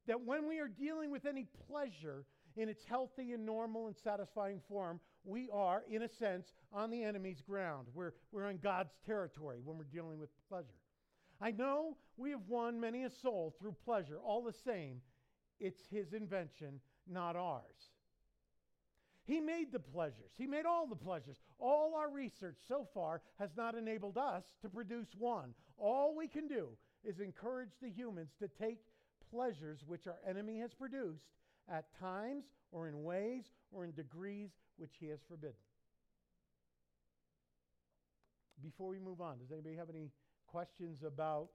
[0.07, 2.25] that when we are dealing with any pleasure
[2.57, 7.03] in its healthy and normal and satisfying form, we are, in a sense, on the
[7.03, 7.87] enemy's ground.
[7.95, 10.67] We're, we're on God's territory when we're dealing with pleasure.
[11.41, 14.19] I know we have won many a soul through pleasure.
[14.23, 15.01] All the same,
[15.59, 17.91] it's his invention, not ours.
[19.31, 20.33] He made the pleasures.
[20.37, 21.37] He made all the pleasures.
[21.61, 25.55] All our research so far has not enabled us to produce one.
[25.79, 26.71] All we can do
[27.05, 28.79] is encourage the humans to take
[29.31, 31.23] pleasures which our enemy has produced
[31.73, 35.55] at times or in ways or in degrees which he has forbidden.
[38.61, 40.11] Before we move on, does anybody have any
[40.49, 41.51] questions about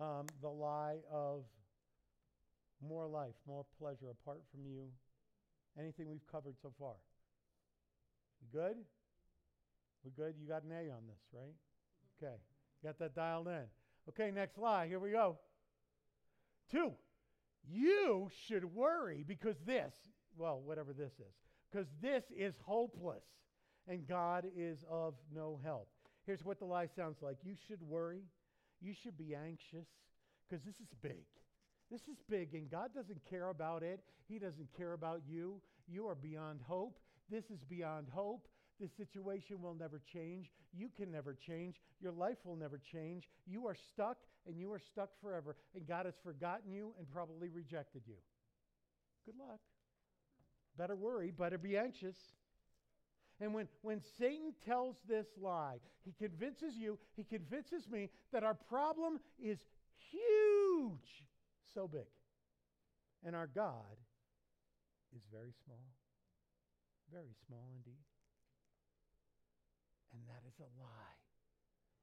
[0.00, 1.42] um, the lie of
[2.80, 4.90] more life, more pleasure apart from you?
[5.78, 6.94] Anything we've covered so far?
[8.40, 8.76] We good?
[10.04, 10.34] We good?
[10.40, 11.54] You got an A on this, right?
[12.22, 12.34] Okay.
[12.82, 13.64] Got that dialed in.
[14.08, 14.86] Okay, next lie.
[14.88, 15.38] Here we go.
[16.70, 16.92] Two.
[17.68, 19.92] You should worry because this,
[20.36, 21.34] well, whatever this is,
[21.70, 23.24] because this is hopeless
[23.86, 25.88] and God is of no help.
[26.26, 28.22] Here's what the lie sounds like you should worry,
[28.80, 29.86] you should be anxious
[30.48, 31.24] because this is big.
[31.90, 34.00] This is big, and God doesn't care about it.
[34.28, 35.60] He doesn't care about you.
[35.88, 36.98] You are beyond hope.
[37.30, 38.46] This is beyond hope.
[38.80, 40.50] This situation will never change.
[40.72, 41.80] You can never change.
[42.00, 43.28] Your life will never change.
[43.46, 45.56] You are stuck and you are stuck forever.
[45.74, 48.14] And God has forgotten you and probably rejected you.
[49.26, 49.60] Good luck.
[50.78, 52.16] Better worry, better be anxious.
[53.40, 58.54] And when, when Satan tells this lie, he convinces you, he convinces me that our
[58.54, 59.58] problem is
[60.10, 61.24] huge,
[61.74, 62.08] so big.
[63.24, 63.96] And our God
[65.14, 65.94] is very small,
[67.12, 68.04] very small indeed.
[70.12, 71.20] And that is a lie.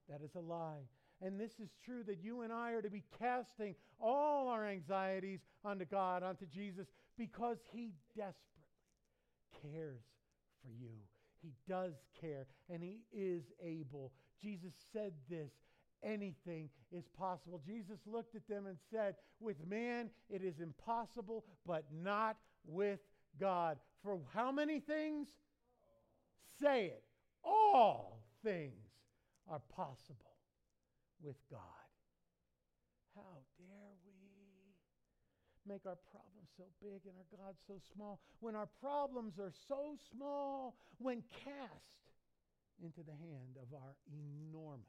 [0.09, 0.87] That is a lie.
[1.21, 5.39] And this is true that you and I are to be casting all our anxieties
[5.65, 8.37] onto God, onto Jesus, because He desperately
[9.61, 10.03] cares
[10.61, 10.93] for you.
[11.41, 14.11] He does care, and He is able.
[14.41, 15.51] Jesus said this
[16.03, 17.61] anything is possible.
[17.65, 22.99] Jesus looked at them and said, With man it is impossible, but not with
[23.39, 23.77] God.
[24.03, 25.27] For how many things?
[26.59, 27.03] Say it
[27.43, 28.91] all things
[29.49, 30.35] are possible
[31.23, 31.59] with God.
[33.15, 34.13] How dare we
[35.67, 39.97] make our problems so big and our God so small when our problems are so
[40.11, 42.07] small when cast
[42.83, 44.85] into the hand of our enormous,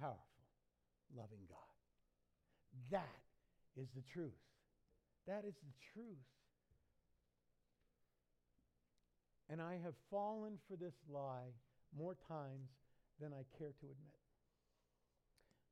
[0.00, 0.46] powerful,
[1.16, 1.58] loving God.
[2.90, 3.22] That
[3.76, 4.38] is the truth.
[5.26, 6.28] That is the truth.
[9.50, 11.52] And I have fallen for this lie
[11.96, 12.68] more times
[13.20, 14.20] than I care to admit.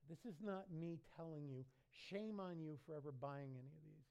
[0.08, 1.64] This is not me telling you,
[2.10, 4.10] shame on you for ever buying any of these.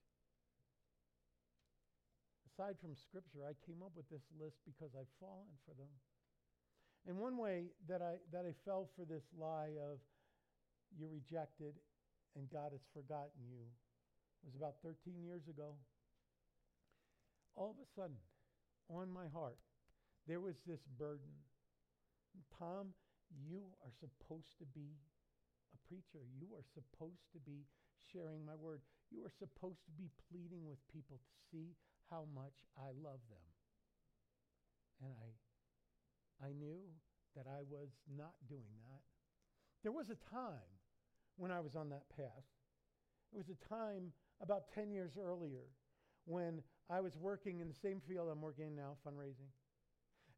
[2.51, 5.91] Aside from Scripture, I came up with this list because I've fallen for them.
[7.07, 9.99] And one way that I, that I fell for this lie of
[10.97, 11.75] you're rejected
[12.35, 13.65] and God has forgotten you
[14.45, 15.73] was about 13 years ago.
[17.57, 18.21] All of a sudden,
[18.89, 19.57] on my heart,
[20.27, 21.33] there was this burden.
[22.59, 22.93] Tom,
[23.33, 24.93] you are supposed to be
[25.73, 26.21] a preacher.
[26.37, 27.65] You are supposed to be
[28.13, 28.81] sharing my word.
[29.09, 31.73] You are supposed to be pleading with people to see
[32.11, 33.45] how much I love them.
[35.01, 35.33] And I
[36.43, 36.79] I knew
[37.35, 39.01] that I was not doing that.
[39.83, 40.71] There was a time
[41.37, 42.45] when I was on that path.
[43.33, 45.67] It was a time about 10 years earlier
[46.25, 49.51] when I was working in the same field I'm working in now, fundraising.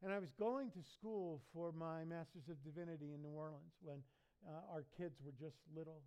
[0.02, 3.98] And I was going to school for my Master's of Divinity in New Orleans when
[4.46, 6.02] uh, our kids were just little.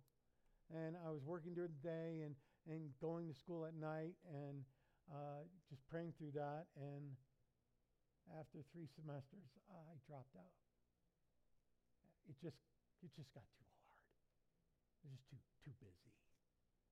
[0.72, 2.34] And I was working during the day and,
[2.68, 4.64] and going to school at night and
[5.12, 6.66] uh, just praying through that.
[6.76, 7.12] And
[8.30, 10.54] after three semesters, I dropped out.
[12.28, 12.60] It just,
[13.02, 13.98] it just got too hard.
[15.02, 16.10] It was just too, too busy.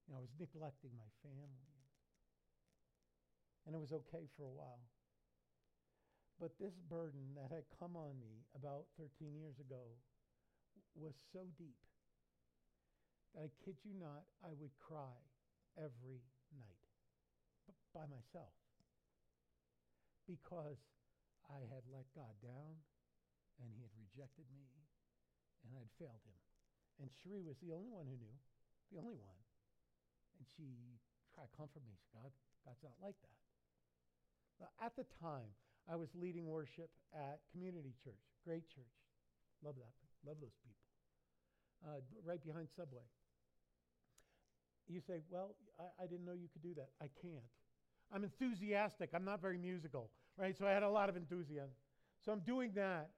[0.06, 1.70] You know, I was neglecting my family.
[3.66, 4.82] And it was okay for a while.
[6.40, 9.92] But this burden that had come on me about 13 years ago
[10.96, 11.76] was so deep
[13.34, 15.14] that I kid you not, I would cry
[15.76, 16.24] every
[16.56, 16.88] night
[17.68, 18.56] b- by myself
[20.26, 20.80] because
[21.50, 22.78] I had let God down
[23.58, 24.70] and he had rejected me
[25.66, 26.38] and I'd failed him.
[27.02, 28.36] And Cherie was the only one who knew,
[28.92, 29.40] the only one.
[30.38, 30.96] And she
[31.34, 31.96] tried to comfort me.
[31.96, 32.32] She said, God,
[32.64, 33.38] God's not like that.
[34.60, 35.52] But at the time,
[35.88, 38.96] I was leading worship at Community Church, great church.
[39.64, 39.96] Love that.
[40.24, 40.84] Love those people.
[41.80, 43.08] Uh, right behind Subway.
[44.88, 46.90] You say, Well, I, I didn't know you could do that.
[47.00, 47.48] I can't.
[48.12, 49.10] I'm enthusiastic.
[49.14, 50.56] I'm not very musical, right?
[50.56, 51.74] So I had a lot of enthusiasm.
[52.24, 53.10] So I'm doing that.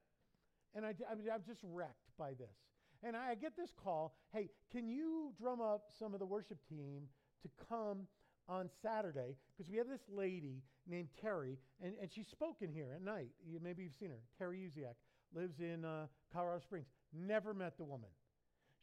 [0.75, 2.57] And I, I I'm just wrecked by this.
[3.05, 7.03] And I get this call hey, can you drum up some of the worship team
[7.43, 8.07] to come
[8.49, 9.37] on Saturday?
[9.57, 13.29] Because we have this lady named Terry, and, and she's spoken here at night.
[13.47, 14.21] You, maybe you've seen her.
[14.39, 14.95] Terry Uziak
[15.35, 16.87] lives in uh, Colorado Springs.
[17.13, 18.11] Never met the woman.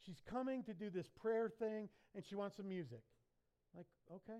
[0.06, 3.02] She's coming to do this prayer thing, and she wants some music.
[3.76, 4.40] Like, okay.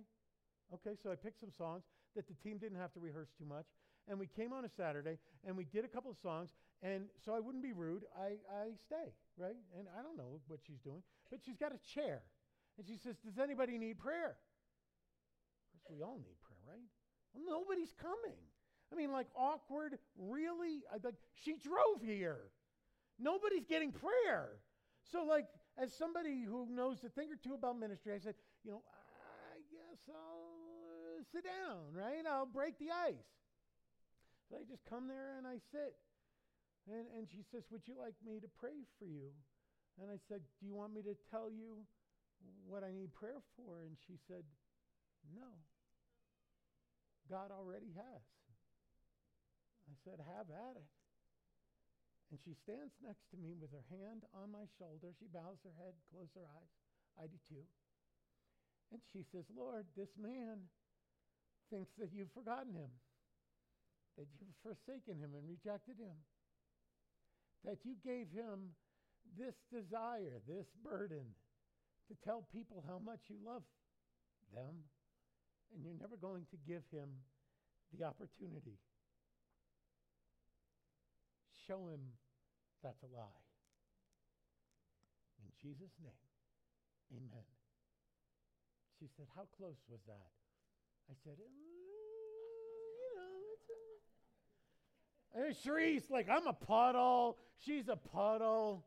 [0.74, 1.84] Okay, so I picked some songs
[2.16, 3.66] that the team didn't have to rehearse too much.
[4.08, 6.50] And we came on a Saturday, and we did a couple of songs.
[6.82, 8.06] And so I wouldn't be rude.
[8.18, 9.56] I, I stay, right?
[9.78, 12.22] And I don't know what she's doing, but she's got a chair.
[12.78, 14.38] And she says, Does anybody need prayer?
[15.62, 16.88] Of course, we all need prayer, right?
[17.34, 18.38] Well, nobody's coming.
[18.92, 20.82] I mean, like awkward, really?
[20.92, 22.40] I, like, she drove here.
[23.20, 24.50] Nobody's getting prayer.
[25.12, 25.46] So, like,
[25.78, 29.60] as somebody who knows a thing or two about ministry, I said, you know, I
[29.72, 30.59] guess I'll
[31.32, 32.26] sit down, right?
[32.26, 33.30] I'll break the ice.
[34.50, 35.94] So I just come there and I sit.
[36.90, 39.30] And, and she says, Would you like me to pray for you?
[40.02, 41.86] And I said, Do you want me to tell you
[42.66, 43.86] what I need prayer for?
[43.86, 44.42] And she said,
[45.30, 45.54] No.
[47.30, 48.26] God already has.
[49.86, 50.90] I said, Have at it.
[52.34, 55.14] And she stands next to me with her hand on my shoulder.
[55.18, 56.74] She bows her head, closes her eyes.
[57.18, 57.66] I do too.
[58.94, 60.70] And she says, Lord, this man
[61.70, 62.92] thinks that you've forgotten him,
[64.18, 66.18] that you've forsaken him and rejected him,
[67.66, 68.74] that you gave him
[69.38, 71.26] this desire, this burden
[72.10, 73.64] to tell people how much you love
[74.54, 74.84] them,
[75.74, 77.10] and you're never going to give him
[77.94, 78.80] the opportunity
[81.70, 82.02] show him
[82.82, 83.46] that's a lie.
[85.38, 86.26] In Jesus' name,
[87.14, 87.46] amen.
[88.98, 90.34] She said, How close was that?
[91.10, 93.70] I said, uh, You know, it's
[95.34, 95.40] a.
[95.40, 95.46] And
[96.10, 97.38] like, I'm a puddle.
[97.66, 98.86] She's a puddle.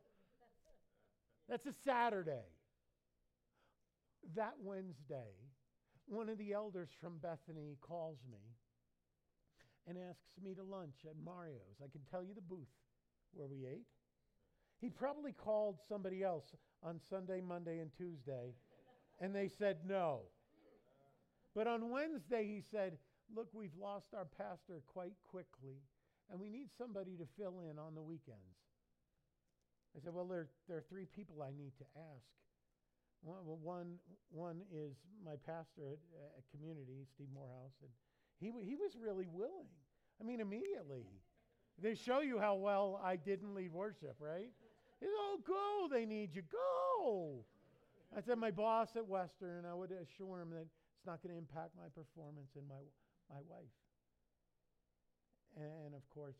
[1.49, 2.47] That's a Saturday.
[4.35, 5.33] That Wednesday,
[6.05, 8.39] one of the elders from Bethany calls me
[9.85, 11.81] and asks me to lunch at Mario's.
[11.83, 12.71] I can tell you the booth
[13.33, 13.87] where we ate.
[14.79, 18.53] He probably called somebody else on Sunday, Monday, and Tuesday,
[19.19, 20.21] and they said no.
[21.55, 22.97] But on Wednesday, he said,
[23.33, 25.81] Look, we've lost our pastor quite quickly,
[26.29, 28.57] and we need somebody to fill in on the weekends.
[29.95, 32.25] I said, Well, there, there are three people I need to ask.
[33.23, 33.95] One,
[34.29, 35.99] one, is my pastor at,
[36.37, 37.89] at Community, Steve Morehouse, and
[38.39, 39.71] he, he was really willing.
[40.19, 41.05] I mean, immediately.
[41.81, 44.51] They show you how well I didn't lead worship, right?
[44.99, 45.95] Said, Oh, go.
[45.95, 46.43] They need you.
[46.51, 47.45] Go.
[48.15, 50.67] I said, My boss at Western, I would assure him that
[51.03, 52.79] it's not going to impact my performance and my,
[53.27, 53.75] my wife.
[55.59, 56.39] And of course,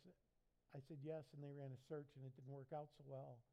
[0.72, 3.44] I said yes, and they ran a search, and it didn't work out so well.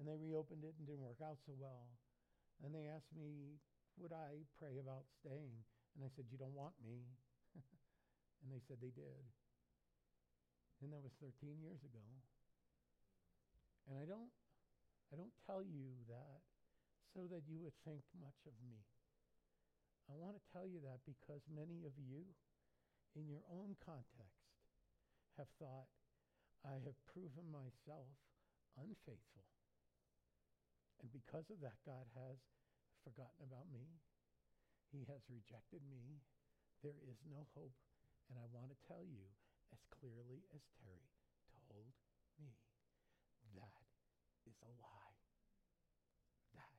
[0.00, 1.92] And they reopened it and didn't work out so well.
[2.64, 3.60] And they asked me,
[4.00, 5.60] would I pray about staying?
[5.92, 7.12] And I said, You don't want me.
[8.40, 9.20] and they said they did.
[10.80, 12.06] And that was 13 years ago.
[13.90, 14.32] And I don't
[15.12, 16.40] I don't tell you that
[17.12, 18.78] so that you would think much of me.
[20.08, 22.24] I want to tell you that because many of you
[23.14, 24.48] in your own context
[25.36, 25.92] have thought
[26.64, 28.10] I have proven myself
[28.74, 29.46] unfaithful.
[30.98, 32.42] And because of that, God has
[33.06, 34.02] forgotten about me.
[34.90, 36.24] He has rejected me.
[36.82, 37.76] There is no hope.
[38.30, 39.30] And I want to tell you,
[39.70, 41.12] as clearly as Terry
[41.68, 41.92] told
[42.40, 42.56] me,
[43.54, 43.84] that
[44.46, 45.14] is a lie.
[46.56, 46.72] That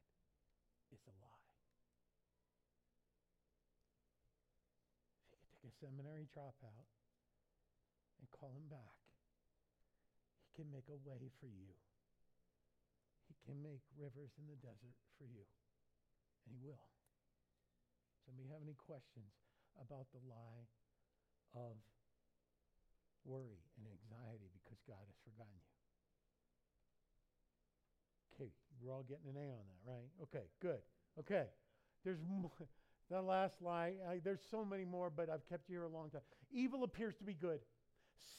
[0.91, 1.55] is a lie.
[5.31, 6.87] If you could take a seminary dropout
[8.19, 8.99] and call him back,
[10.43, 11.73] he can make a way for you.
[13.31, 15.47] He can make rivers in the desert for you.
[16.45, 16.91] And he will.
[18.27, 19.31] Somebody have any questions
[19.79, 20.67] about the lie
[21.55, 21.79] of
[23.25, 25.77] worry and anxiety because God has forgotten you?
[28.35, 28.49] Okay,
[28.79, 30.09] we're all getting an A on that, right?
[30.29, 30.81] Okay, good.
[31.19, 31.47] Okay,
[32.03, 32.51] there's more.
[33.09, 36.09] The last lie, I, there's so many more, but I've kept you here a long
[36.11, 36.21] time.
[36.51, 37.59] Evil appears to be good.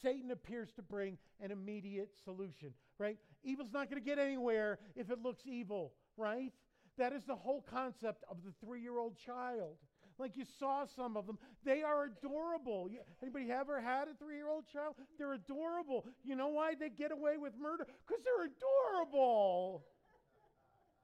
[0.02, 3.18] Satan appears to bring an immediate solution, right?
[3.42, 6.52] Evil's not going to get anywhere if it looks evil, right?
[6.98, 9.76] That is the whole concept of the three year old child.
[10.18, 11.38] Like you saw some of them.
[11.64, 12.90] They are adorable.
[13.22, 14.94] Anybody ever had a three year old child?
[15.18, 16.04] They're adorable.
[16.22, 17.86] You know why they get away with murder?
[18.06, 19.86] Because they're adorable.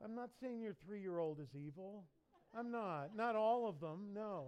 [0.05, 2.05] I'm not saying your three year old is evil.
[2.57, 3.11] I'm not.
[3.17, 4.47] Not all of them, no.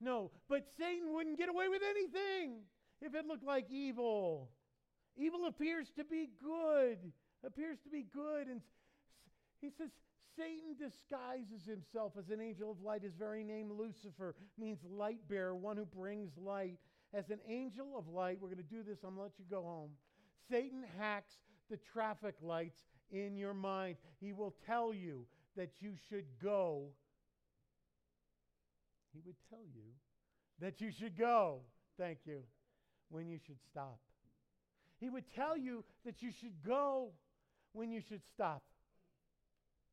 [0.00, 2.60] No, but Satan wouldn't get away with anything
[3.00, 4.48] if it looked like evil.
[5.16, 7.12] Evil appears to be good
[7.46, 8.48] appears to be good.
[8.48, 8.60] And
[9.60, 9.90] he says,
[10.36, 13.02] Satan disguises himself as an angel of light.
[13.02, 16.78] His very name, Lucifer, means light bearer, one who brings light.
[17.14, 19.44] As an angel of light, we're going to do this, I'm going to let you
[19.50, 19.90] go home.
[20.50, 21.34] Satan hacks
[21.70, 22.80] the traffic lights
[23.10, 23.96] in your mind.
[24.20, 26.86] He will tell you that you should go.
[29.12, 29.92] He would tell you
[30.60, 31.60] that you should go.
[31.98, 32.42] Thank you.
[33.10, 33.98] When you should stop.
[35.00, 37.10] He would tell you that you should go
[37.72, 38.62] when you should stop.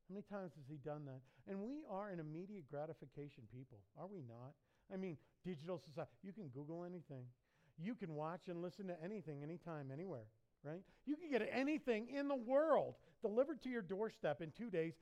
[0.08, 1.22] How many times has he done that?
[1.50, 4.54] And we are an immediate gratification people, are we not?
[4.94, 7.26] I mean, digital society, you can Google anything.
[7.78, 10.26] You can watch and listen to anything, anytime, anywhere,
[10.64, 10.82] right?
[11.06, 12.96] You can get anything in the world
[13.26, 14.94] delivered to your doorstep in two days,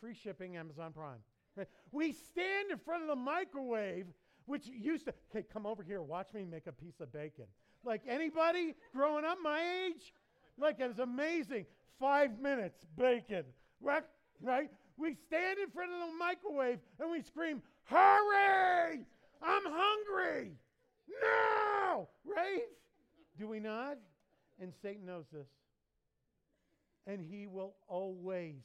[0.00, 1.18] free shipping, Amazon Prime.
[1.90, 4.06] We stand in front of the microwave,
[4.44, 7.46] which used to, hey, come over here, watch me make a piece of bacon.
[7.84, 10.12] Like anybody growing up my age?
[10.58, 11.66] Like it was amazing
[11.98, 13.44] five minutes, bacon,
[13.80, 14.04] right?
[14.40, 14.70] Right?
[14.98, 19.00] We stand in front of the microwave and we scream, Hurry!
[19.42, 20.52] I'm hungry!
[21.22, 22.08] No!
[22.24, 22.62] Right?
[23.38, 23.96] Do we not?
[24.60, 25.48] And Satan knows this.
[27.06, 28.56] And he will always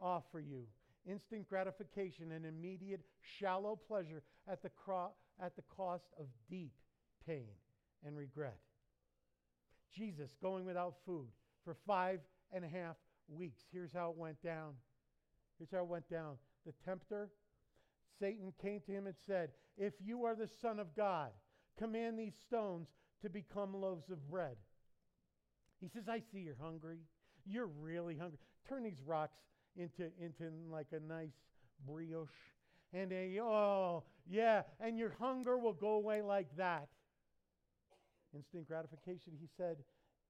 [0.00, 0.64] offer you
[1.06, 3.00] instant gratification and immediate
[3.38, 6.72] shallow pleasure at the, cro- at the cost of deep
[7.26, 7.48] pain
[8.06, 8.58] and regret.
[9.94, 11.28] Jesus going without food
[11.64, 12.20] for five
[12.52, 12.96] and a half
[13.28, 13.62] weeks.
[13.72, 14.74] Here's how it went down.
[15.58, 16.36] Here's how it went down.
[16.66, 17.30] The tempter,
[18.18, 21.30] Satan, came to him and said, If you are the Son of God,
[21.78, 22.88] command these stones
[23.22, 24.56] to become loaves of bread.
[25.80, 26.98] He says, I see you're hungry.
[27.46, 28.38] You're really hungry.
[28.68, 29.38] Turn these rocks
[29.76, 31.34] into, into like a nice
[31.86, 32.28] brioche.
[32.92, 36.88] And a, oh, yeah, and your hunger will go away like that.
[38.34, 39.32] Instant gratification.
[39.40, 39.78] He said,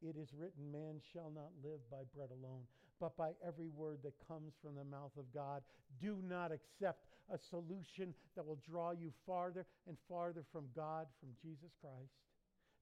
[0.03, 2.63] it is written, Man shall not live by bread alone,
[3.01, 5.63] but by every word that comes from the mouth of God.
[6.01, 11.31] Do not accept a solution that will draw you farther and farther from God, from
[11.41, 12.13] Jesus Christ.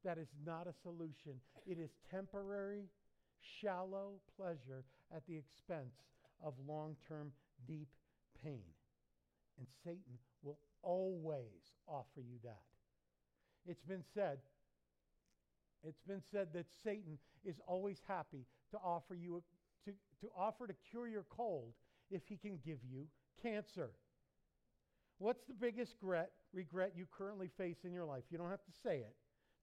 [0.02, 1.34] That is not a solution.
[1.66, 2.84] It is temporary,
[3.60, 4.84] shallow pleasure
[5.14, 5.94] at the expense
[6.42, 7.32] of long term,
[7.66, 7.88] deep
[8.42, 8.62] pain.
[9.58, 12.62] And Satan will always offer you that.
[13.66, 14.38] It's been said
[15.82, 20.66] it's been said that Satan is always happy to offer you a, to, to offer
[20.66, 21.72] to cure your cold
[22.10, 23.06] if he can give you
[23.42, 23.90] cancer.
[25.18, 28.24] What's the biggest regret, regret you currently face in your life?
[28.30, 29.14] You don't have to say it.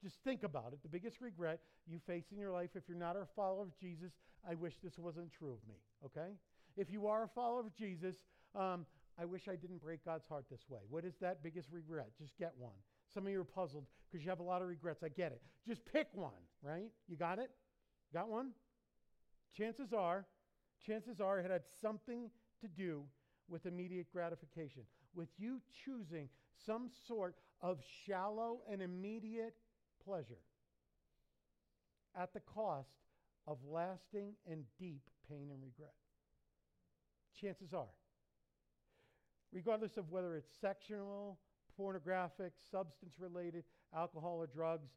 [0.04, 0.80] Just think about it.
[0.84, 4.12] The biggest regret you face in your life, if you're not a follower of Jesus,
[4.48, 5.76] I wish this wasn't true of me,
[6.06, 6.34] okay?
[6.76, 8.16] If you are a follower of Jesus,
[8.56, 8.86] um,
[9.20, 10.82] I wish I didn't break God's heart this way.
[10.90, 12.10] What is that biggest regret?
[12.20, 12.76] Just get one.
[13.12, 15.02] Some of you are puzzled because you have a lot of regrets.
[15.04, 15.42] I get it.
[15.68, 16.32] Just pick one,
[16.62, 16.92] right?
[17.08, 17.50] You got it?
[18.14, 18.52] Got one?
[19.56, 20.26] Chances are,
[20.86, 22.30] chances are it had something
[22.62, 23.04] to do
[23.50, 24.84] with immediate gratification,
[25.16, 26.30] with you choosing
[26.66, 29.56] some sort of shallow and immediate
[30.08, 30.40] pleasure
[32.20, 32.90] at the cost
[33.46, 35.94] of lasting and deep pain and regret.
[37.40, 37.94] Chances are.
[39.52, 41.38] Regardless of whether it's sexual,
[41.76, 43.64] pornographic, substance related,
[43.96, 44.90] alcohol or drugs,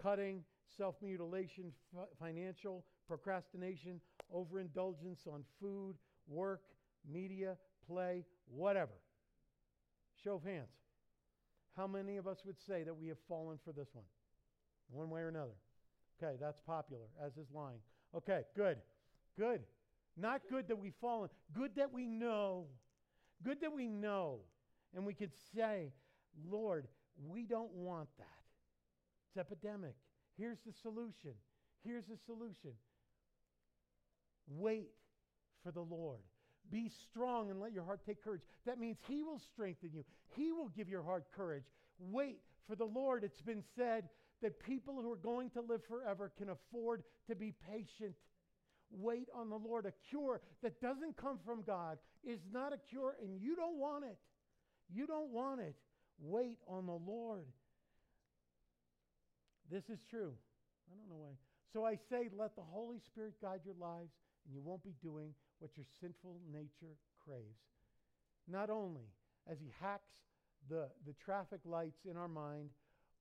[0.00, 0.44] cutting,
[0.76, 4.00] self mutilation, f- financial, procrastination,
[4.32, 5.96] overindulgence on food,
[6.28, 6.62] work,
[7.10, 7.56] media,
[7.86, 8.92] play, whatever.
[10.22, 10.68] Show of hands.
[11.76, 14.04] How many of us would say that we have fallen for this one?
[14.92, 15.54] One way or another.
[16.22, 17.78] Okay, that's popular, as is lying.
[18.14, 18.76] Okay, good.
[19.38, 19.62] Good.
[20.16, 22.66] Not good that we've fallen, good that we know.
[23.44, 24.40] Good that we know.
[24.94, 25.92] And we could say,
[26.50, 26.88] Lord,
[27.28, 28.26] we don't want that.
[29.28, 29.94] It's epidemic.
[30.36, 31.32] Here's the solution.
[31.84, 32.72] Here's the solution.
[34.48, 34.90] Wait
[35.62, 36.20] for the Lord.
[36.70, 38.42] Be strong and let your heart take courage.
[38.66, 40.04] That means He will strengthen you,
[40.36, 41.64] He will give your heart courage.
[41.98, 43.24] Wait for the Lord.
[43.24, 44.08] It's been said
[44.42, 48.14] that people who are going to live forever can afford to be patient.
[48.90, 49.86] Wait on the Lord.
[49.86, 54.04] A cure that doesn't come from God is not a cure, and you don't want
[54.04, 54.18] it.
[54.92, 55.74] You don't want it.
[56.18, 57.46] Wait on the Lord.
[59.70, 60.32] This is true.
[60.90, 61.34] I don't know why.
[61.72, 64.10] So I say, let the Holy Spirit guide your lives,
[64.44, 67.62] and you won't be doing what your sinful nature craves.
[68.48, 69.06] Not only
[69.48, 70.10] as He hacks
[70.68, 72.70] the, the traffic lights in our mind,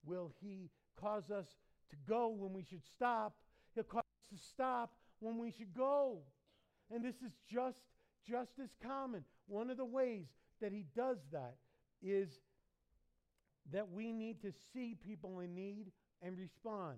[0.04, 1.48] will He cause us
[1.90, 3.36] to go when we should stop,
[3.76, 6.20] He'll cause us to stop when we should go.
[6.92, 7.80] And this is just,
[8.28, 9.24] just as common.
[9.48, 10.28] One of the ways
[10.62, 11.56] that He does that
[12.02, 12.30] is
[13.72, 16.98] that we need to see people in need and respond.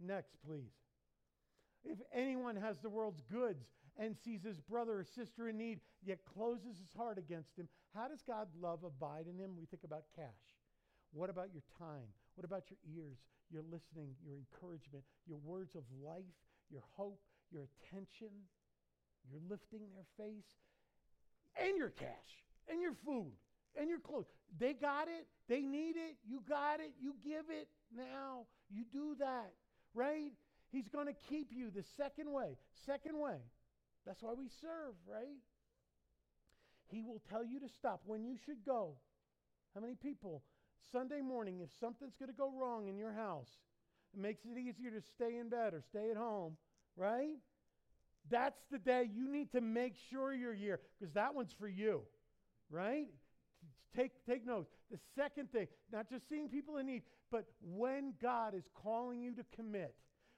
[0.00, 0.72] Next, please.
[1.84, 3.64] If anyone has the world's goods
[3.98, 8.08] and sees his brother or sister in need, yet closes his heart against him, how
[8.08, 9.56] does God's love abide in him?
[9.58, 10.26] We think about cash.
[11.12, 12.08] What about your time?
[12.34, 13.18] What about your ears,
[13.50, 16.36] your listening, your encouragement, your words of life,
[16.70, 17.20] your hope,
[17.50, 18.30] your attention,
[19.30, 20.48] your lifting their face,
[21.60, 23.32] and your cash, and your food,
[23.76, 24.26] and your clothes?
[24.58, 25.26] They got it.
[25.48, 26.16] They need it.
[26.26, 26.92] You got it.
[27.00, 28.46] You give it now.
[28.70, 29.52] You do that,
[29.94, 30.32] right?
[30.70, 32.56] He's going to keep you the second way.
[32.86, 33.38] Second way.
[34.06, 35.42] That's why we serve, right?
[36.86, 38.94] He will tell you to stop when you should go.
[39.74, 40.42] How many people,
[40.92, 43.48] Sunday morning, if something's going to go wrong in your house,
[44.14, 46.56] it makes it easier to stay in bed or stay at home,
[46.96, 47.38] right?
[48.28, 52.02] That's the day you need to make sure you're here because that one's for you,
[52.70, 53.06] right?
[53.96, 54.70] Take, take notes.
[54.90, 59.32] The second thing, not just seeing people in need, but when God is calling you
[59.34, 59.94] to commit,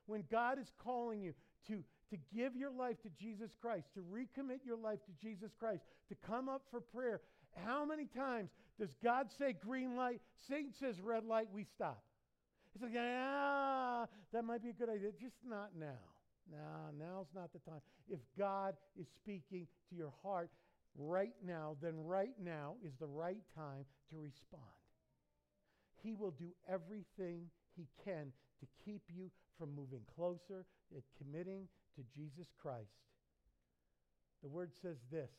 [0.06, 1.34] when God is calling you
[1.68, 5.82] to, to give your life to Jesus Christ, to recommit your life to Jesus Christ,
[6.08, 7.20] to come up for prayer,
[7.64, 10.20] how many times does God say green light?
[10.48, 12.02] Satan says red light, we stop.
[12.74, 15.10] It's like, ah, that might be a good idea.
[15.20, 16.00] Just not now.
[16.50, 17.80] Nah, now's not the time.
[18.08, 20.50] If God is speaking to your heart
[20.96, 24.62] right now, then right now is the right time to respond.
[26.02, 32.02] He will do everything he can to keep you from moving closer and committing to
[32.14, 32.88] Jesus Christ.
[34.42, 35.30] The word says this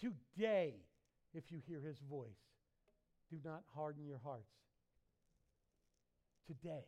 [0.00, 0.74] Today,
[1.34, 2.28] if you hear his voice,
[3.30, 4.50] do not harden your hearts.
[6.46, 6.84] Today.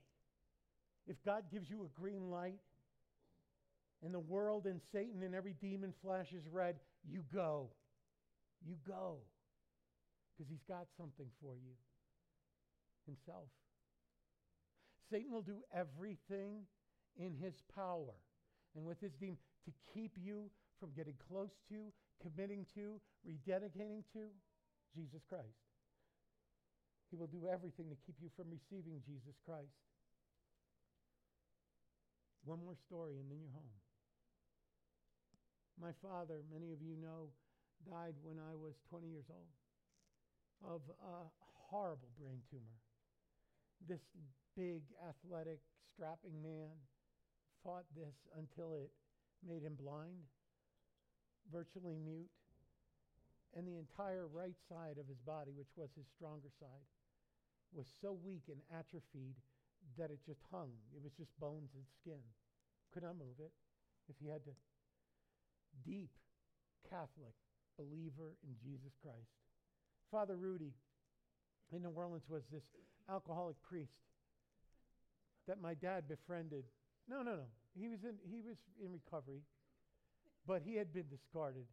[1.07, 2.61] If God gives you a green light
[4.05, 6.76] and the world and Satan and every demon flashes red,
[7.09, 7.70] you go.
[8.66, 9.18] You go.
[10.32, 11.74] Because he's got something for you
[13.07, 13.49] himself.
[15.11, 16.62] Satan will do everything
[17.16, 18.14] in his power
[18.74, 21.93] and with his demon to keep you from getting close to,
[22.23, 24.31] committing to, rededicating to
[24.95, 25.59] Jesus Christ.
[27.11, 29.77] He will do everything to keep you from receiving Jesus Christ.
[32.45, 33.77] One more story and then you're home.
[35.77, 37.35] My father, many of you know,
[37.85, 39.53] died when I was 20 years old
[40.62, 41.27] of a
[41.68, 42.79] horrible brain tumor
[43.89, 44.03] this
[44.57, 45.59] big, athletic,
[45.95, 46.70] strapping man
[47.64, 48.91] fought this until it
[49.47, 50.23] made him blind,
[51.51, 52.30] virtually mute,
[53.57, 56.86] and the entire right side of his body, which was his stronger side,
[57.72, 59.36] was so weak and atrophied
[59.99, 60.70] that it just hung.
[60.95, 62.20] It was just bones and skin.
[62.93, 63.53] Could not move it
[64.09, 64.53] if he had to.
[65.84, 66.11] Deep
[66.88, 67.34] Catholic
[67.78, 69.32] believer in Jesus Christ.
[70.11, 70.74] Father Rudy
[71.72, 72.64] in New Orleans was this
[73.09, 73.97] alcoholic priest
[75.49, 76.64] that my dad befriended.
[77.09, 77.49] No, no, no.
[77.74, 79.40] He was in he was in recovery,
[80.47, 81.66] but he had been discarded,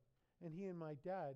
[0.44, 1.36] and he and my dad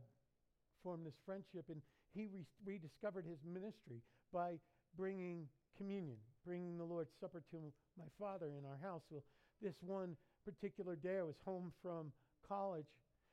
[0.84, 1.82] formed this friendship, and
[2.14, 4.54] he re- rediscovered his ministry by
[4.96, 7.58] bringing communion, bringing the Lord's Supper to
[7.98, 9.02] my father in our house.
[9.10, 9.24] Well,
[9.62, 10.16] this one
[10.46, 12.12] particular day, I was home from
[12.48, 12.86] college,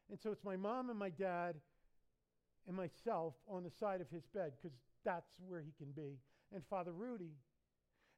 [0.09, 1.57] and so it's my mom and my dad
[2.67, 6.19] and myself on the side of his bed because that's where he can be,
[6.55, 7.33] and Father Rudy.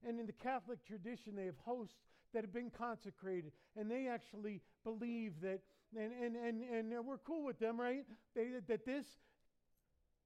[0.07, 1.95] And in the Catholic tradition, they have hosts
[2.35, 5.61] that have been consecrated, and they actually believe that,
[5.97, 8.05] and, and, and, and we're cool with them, right?
[8.35, 9.07] They, that this,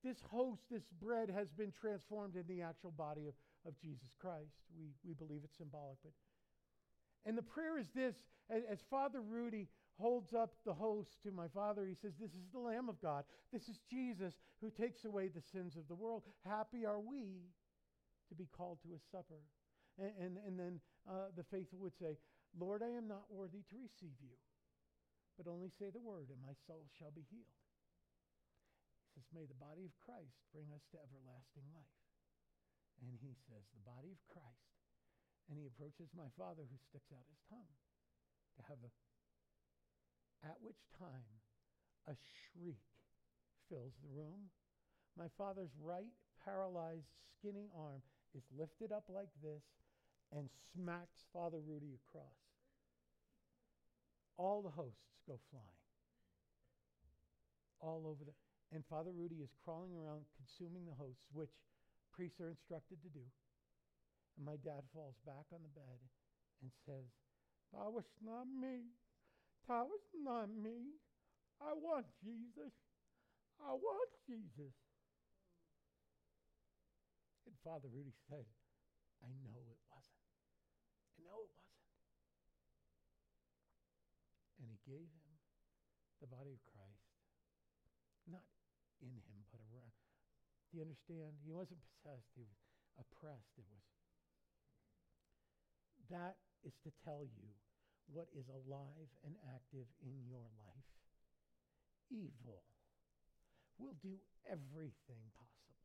[0.04, 3.34] this host, this bread, has been transformed in the actual body of,
[3.66, 4.54] of Jesus Christ.
[4.78, 5.98] We, we believe it's symbolic.
[6.02, 6.12] But,
[7.24, 8.14] and the prayer is this
[8.50, 12.60] as, Father Rudy holds up the host to my father, he says, This is the
[12.60, 13.24] Lamb of God.
[13.52, 16.22] This is Jesus who takes away the sins of the world.
[16.44, 17.50] Happy are we
[18.28, 19.40] to be called to a supper.
[19.98, 22.18] And, and, and then uh, the faithful would say,
[22.58, 24.36] Lord, I am not worthy to receive you,
[25.36, 27.60] but only say the word, and my soul shall be healed.
[28.96, 32.00] He says, May the body of Christ bring us to everlasting life.
[33.04, 34.72] And he says, The body of Christ.
[35.48, 37.76] And he approaches my father, who sticks out his tongue
[38.58, 38.90] to have a,
[40.48, 41.38] at which time
[42.08, 42.82] a shriek
[43.68, 44.50] fills the room.
[45.14, 46.12] My father's right
[46.42, 48.02] paralyzed, skinny arm
[48.34, 49.62] is lifted up like this
[50.32, 52.45] and smacks Father Rudy across.
[54.36, 55.82] All the hosts go flying.
[57.80, 58.32] All over the.
[58.74, 61.54] And Father Rudy is crawling around, consuming the hosts, which
[62.12, 63.24] priests are instructed to do.
[64.36, 66.00] And my dad falls back on the bed
[66.60, 67.08] and says,
[67.72, 68.92] That was not me.
[69.68, 71.00] That was not me.
[71.60, 72.74] I want Jesus.
[73.60, 74.76] I want Jesus.
[77.46, 78.44] And Father Rudy said,
[79.24, 80.28] I know it wasn't.
[81.16, 81.86] I know it wasn't.
[84.60, 85.34] And he gave him
[86.22, 87.10] the body of Christ,
[88.30, 88.46] not
[89.02, 89.92] in him, but around.
[90.70, 91.36] Do you understand?
[91.42, 92.58] He wasn't possessed, he was
[92.96, 93.52] oppressed.
[93.58, 93.84] It was.
[96.08, 97.50] That is to tell you
[98.06, 100.90] what is alive and active in your life.
[102.06, 102.62] Evil
[103.78, 104.14] will do
[104.46, 105.82] everything possible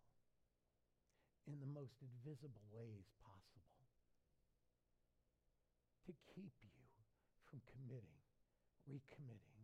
[1.50, 3.90] in the most invisible ways possible
[6.06, 6.78] to keep you
[7.50, 8.21] from committing,
[8.92, 9.64] recommitting,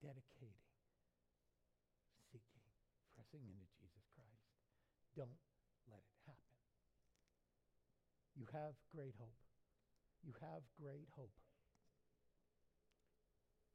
[0.00, 0.72] dedicating,
[2.32, 2.64] seeking,
[3.12, 4.48] pressing into Jesus Christ.
[5.12, 5.40] Don't
[5.92, 6.56] let it happen.
[8.40, 9.40] You have great hope.
[10.24, 11.36] You have great hope.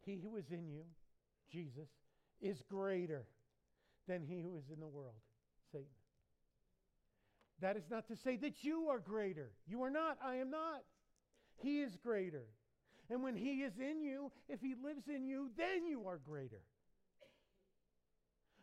[0.02, 0.84] He who is in you,
[1.52, 1.90] Jesus,
[2.42, 3.28] is greater
[4.08, 5.22] than he who is in the world,
[5.72, 5.86] Satan.
[7.62, 9.52] That is not to say that you are greater.
[9.68, 10.18] You are not.
[10.24, 10.82] I am not.
[11.58, 12.48] He is greater.
[13.12, 16.62] And when he is in you, if he lives in you, then you are greater.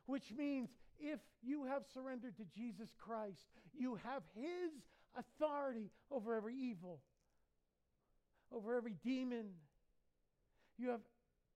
[0.07, 3.45] Which means if you have surrendered to Jesus Christ,
[3.79, 4.73] you have his
[5.19, 7.01] authority over every evil,
[8.51, 9.51] over every demon.
[10.79, 11.01] You have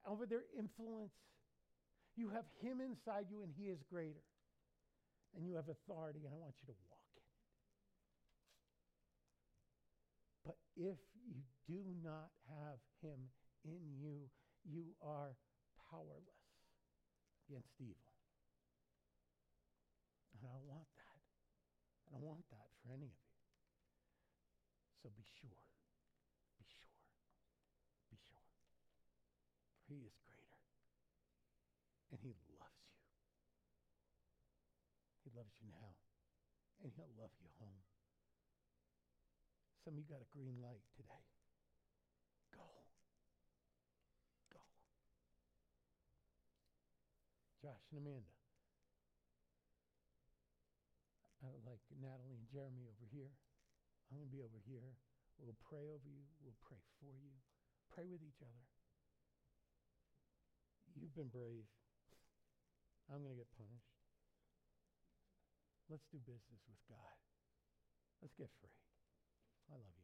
[0.06, 1.14] over their influence.
[2.14, 4.20] You have him inside you, and he is greater.
[5.34, 7.22] And you have authority, and I want you to walk in
[10.44, 10.52] it.
[10.52, 10.98] But if
[11.66, 13.30] do not have him
[13.64, 14.30] in you,
[14.64, 15.36] you are
[15.90, 16.42] powerless
[17.48, 18.12] against evil.
[20.34, 21.20] And I don't want that.
[22.10, 23.32] I don't want that for any of you.
[25.02, 25.62] So be sure.
[26.58, 26.94] Be sure.
[28.10, 28.46] Be sure.
[29.78, 30.62] For he is greater.
[32.14, 33.02] And he loves you.
[35.26, 35.94] He loves you now.
[36.82, 37.82] And he'll love you home.
[39.82, 41.26] Some of you got a green light today.
[42.54, 42.66] Go.
[44.54, 44.62] Go.
[47.62, 48.34] Josh and Amanda.
[51.46, 53.30] I like Natalie and Jeremy over here.
[54.10, 54.98] I'm going to be over here.
[55.38, 56.26] We'll pray over you.
[56.42, 57.30] We'll pray for you.
[57.94, 58.66] Pray with each other.
[60.98, 61.70] You've been brave.
[63.06, 63.94] I'm going to get punished.
[65.86, 67.18] Let's do business with God.
[68.22, 68.74] Let's get free.
[69.70, 70.01] I love you.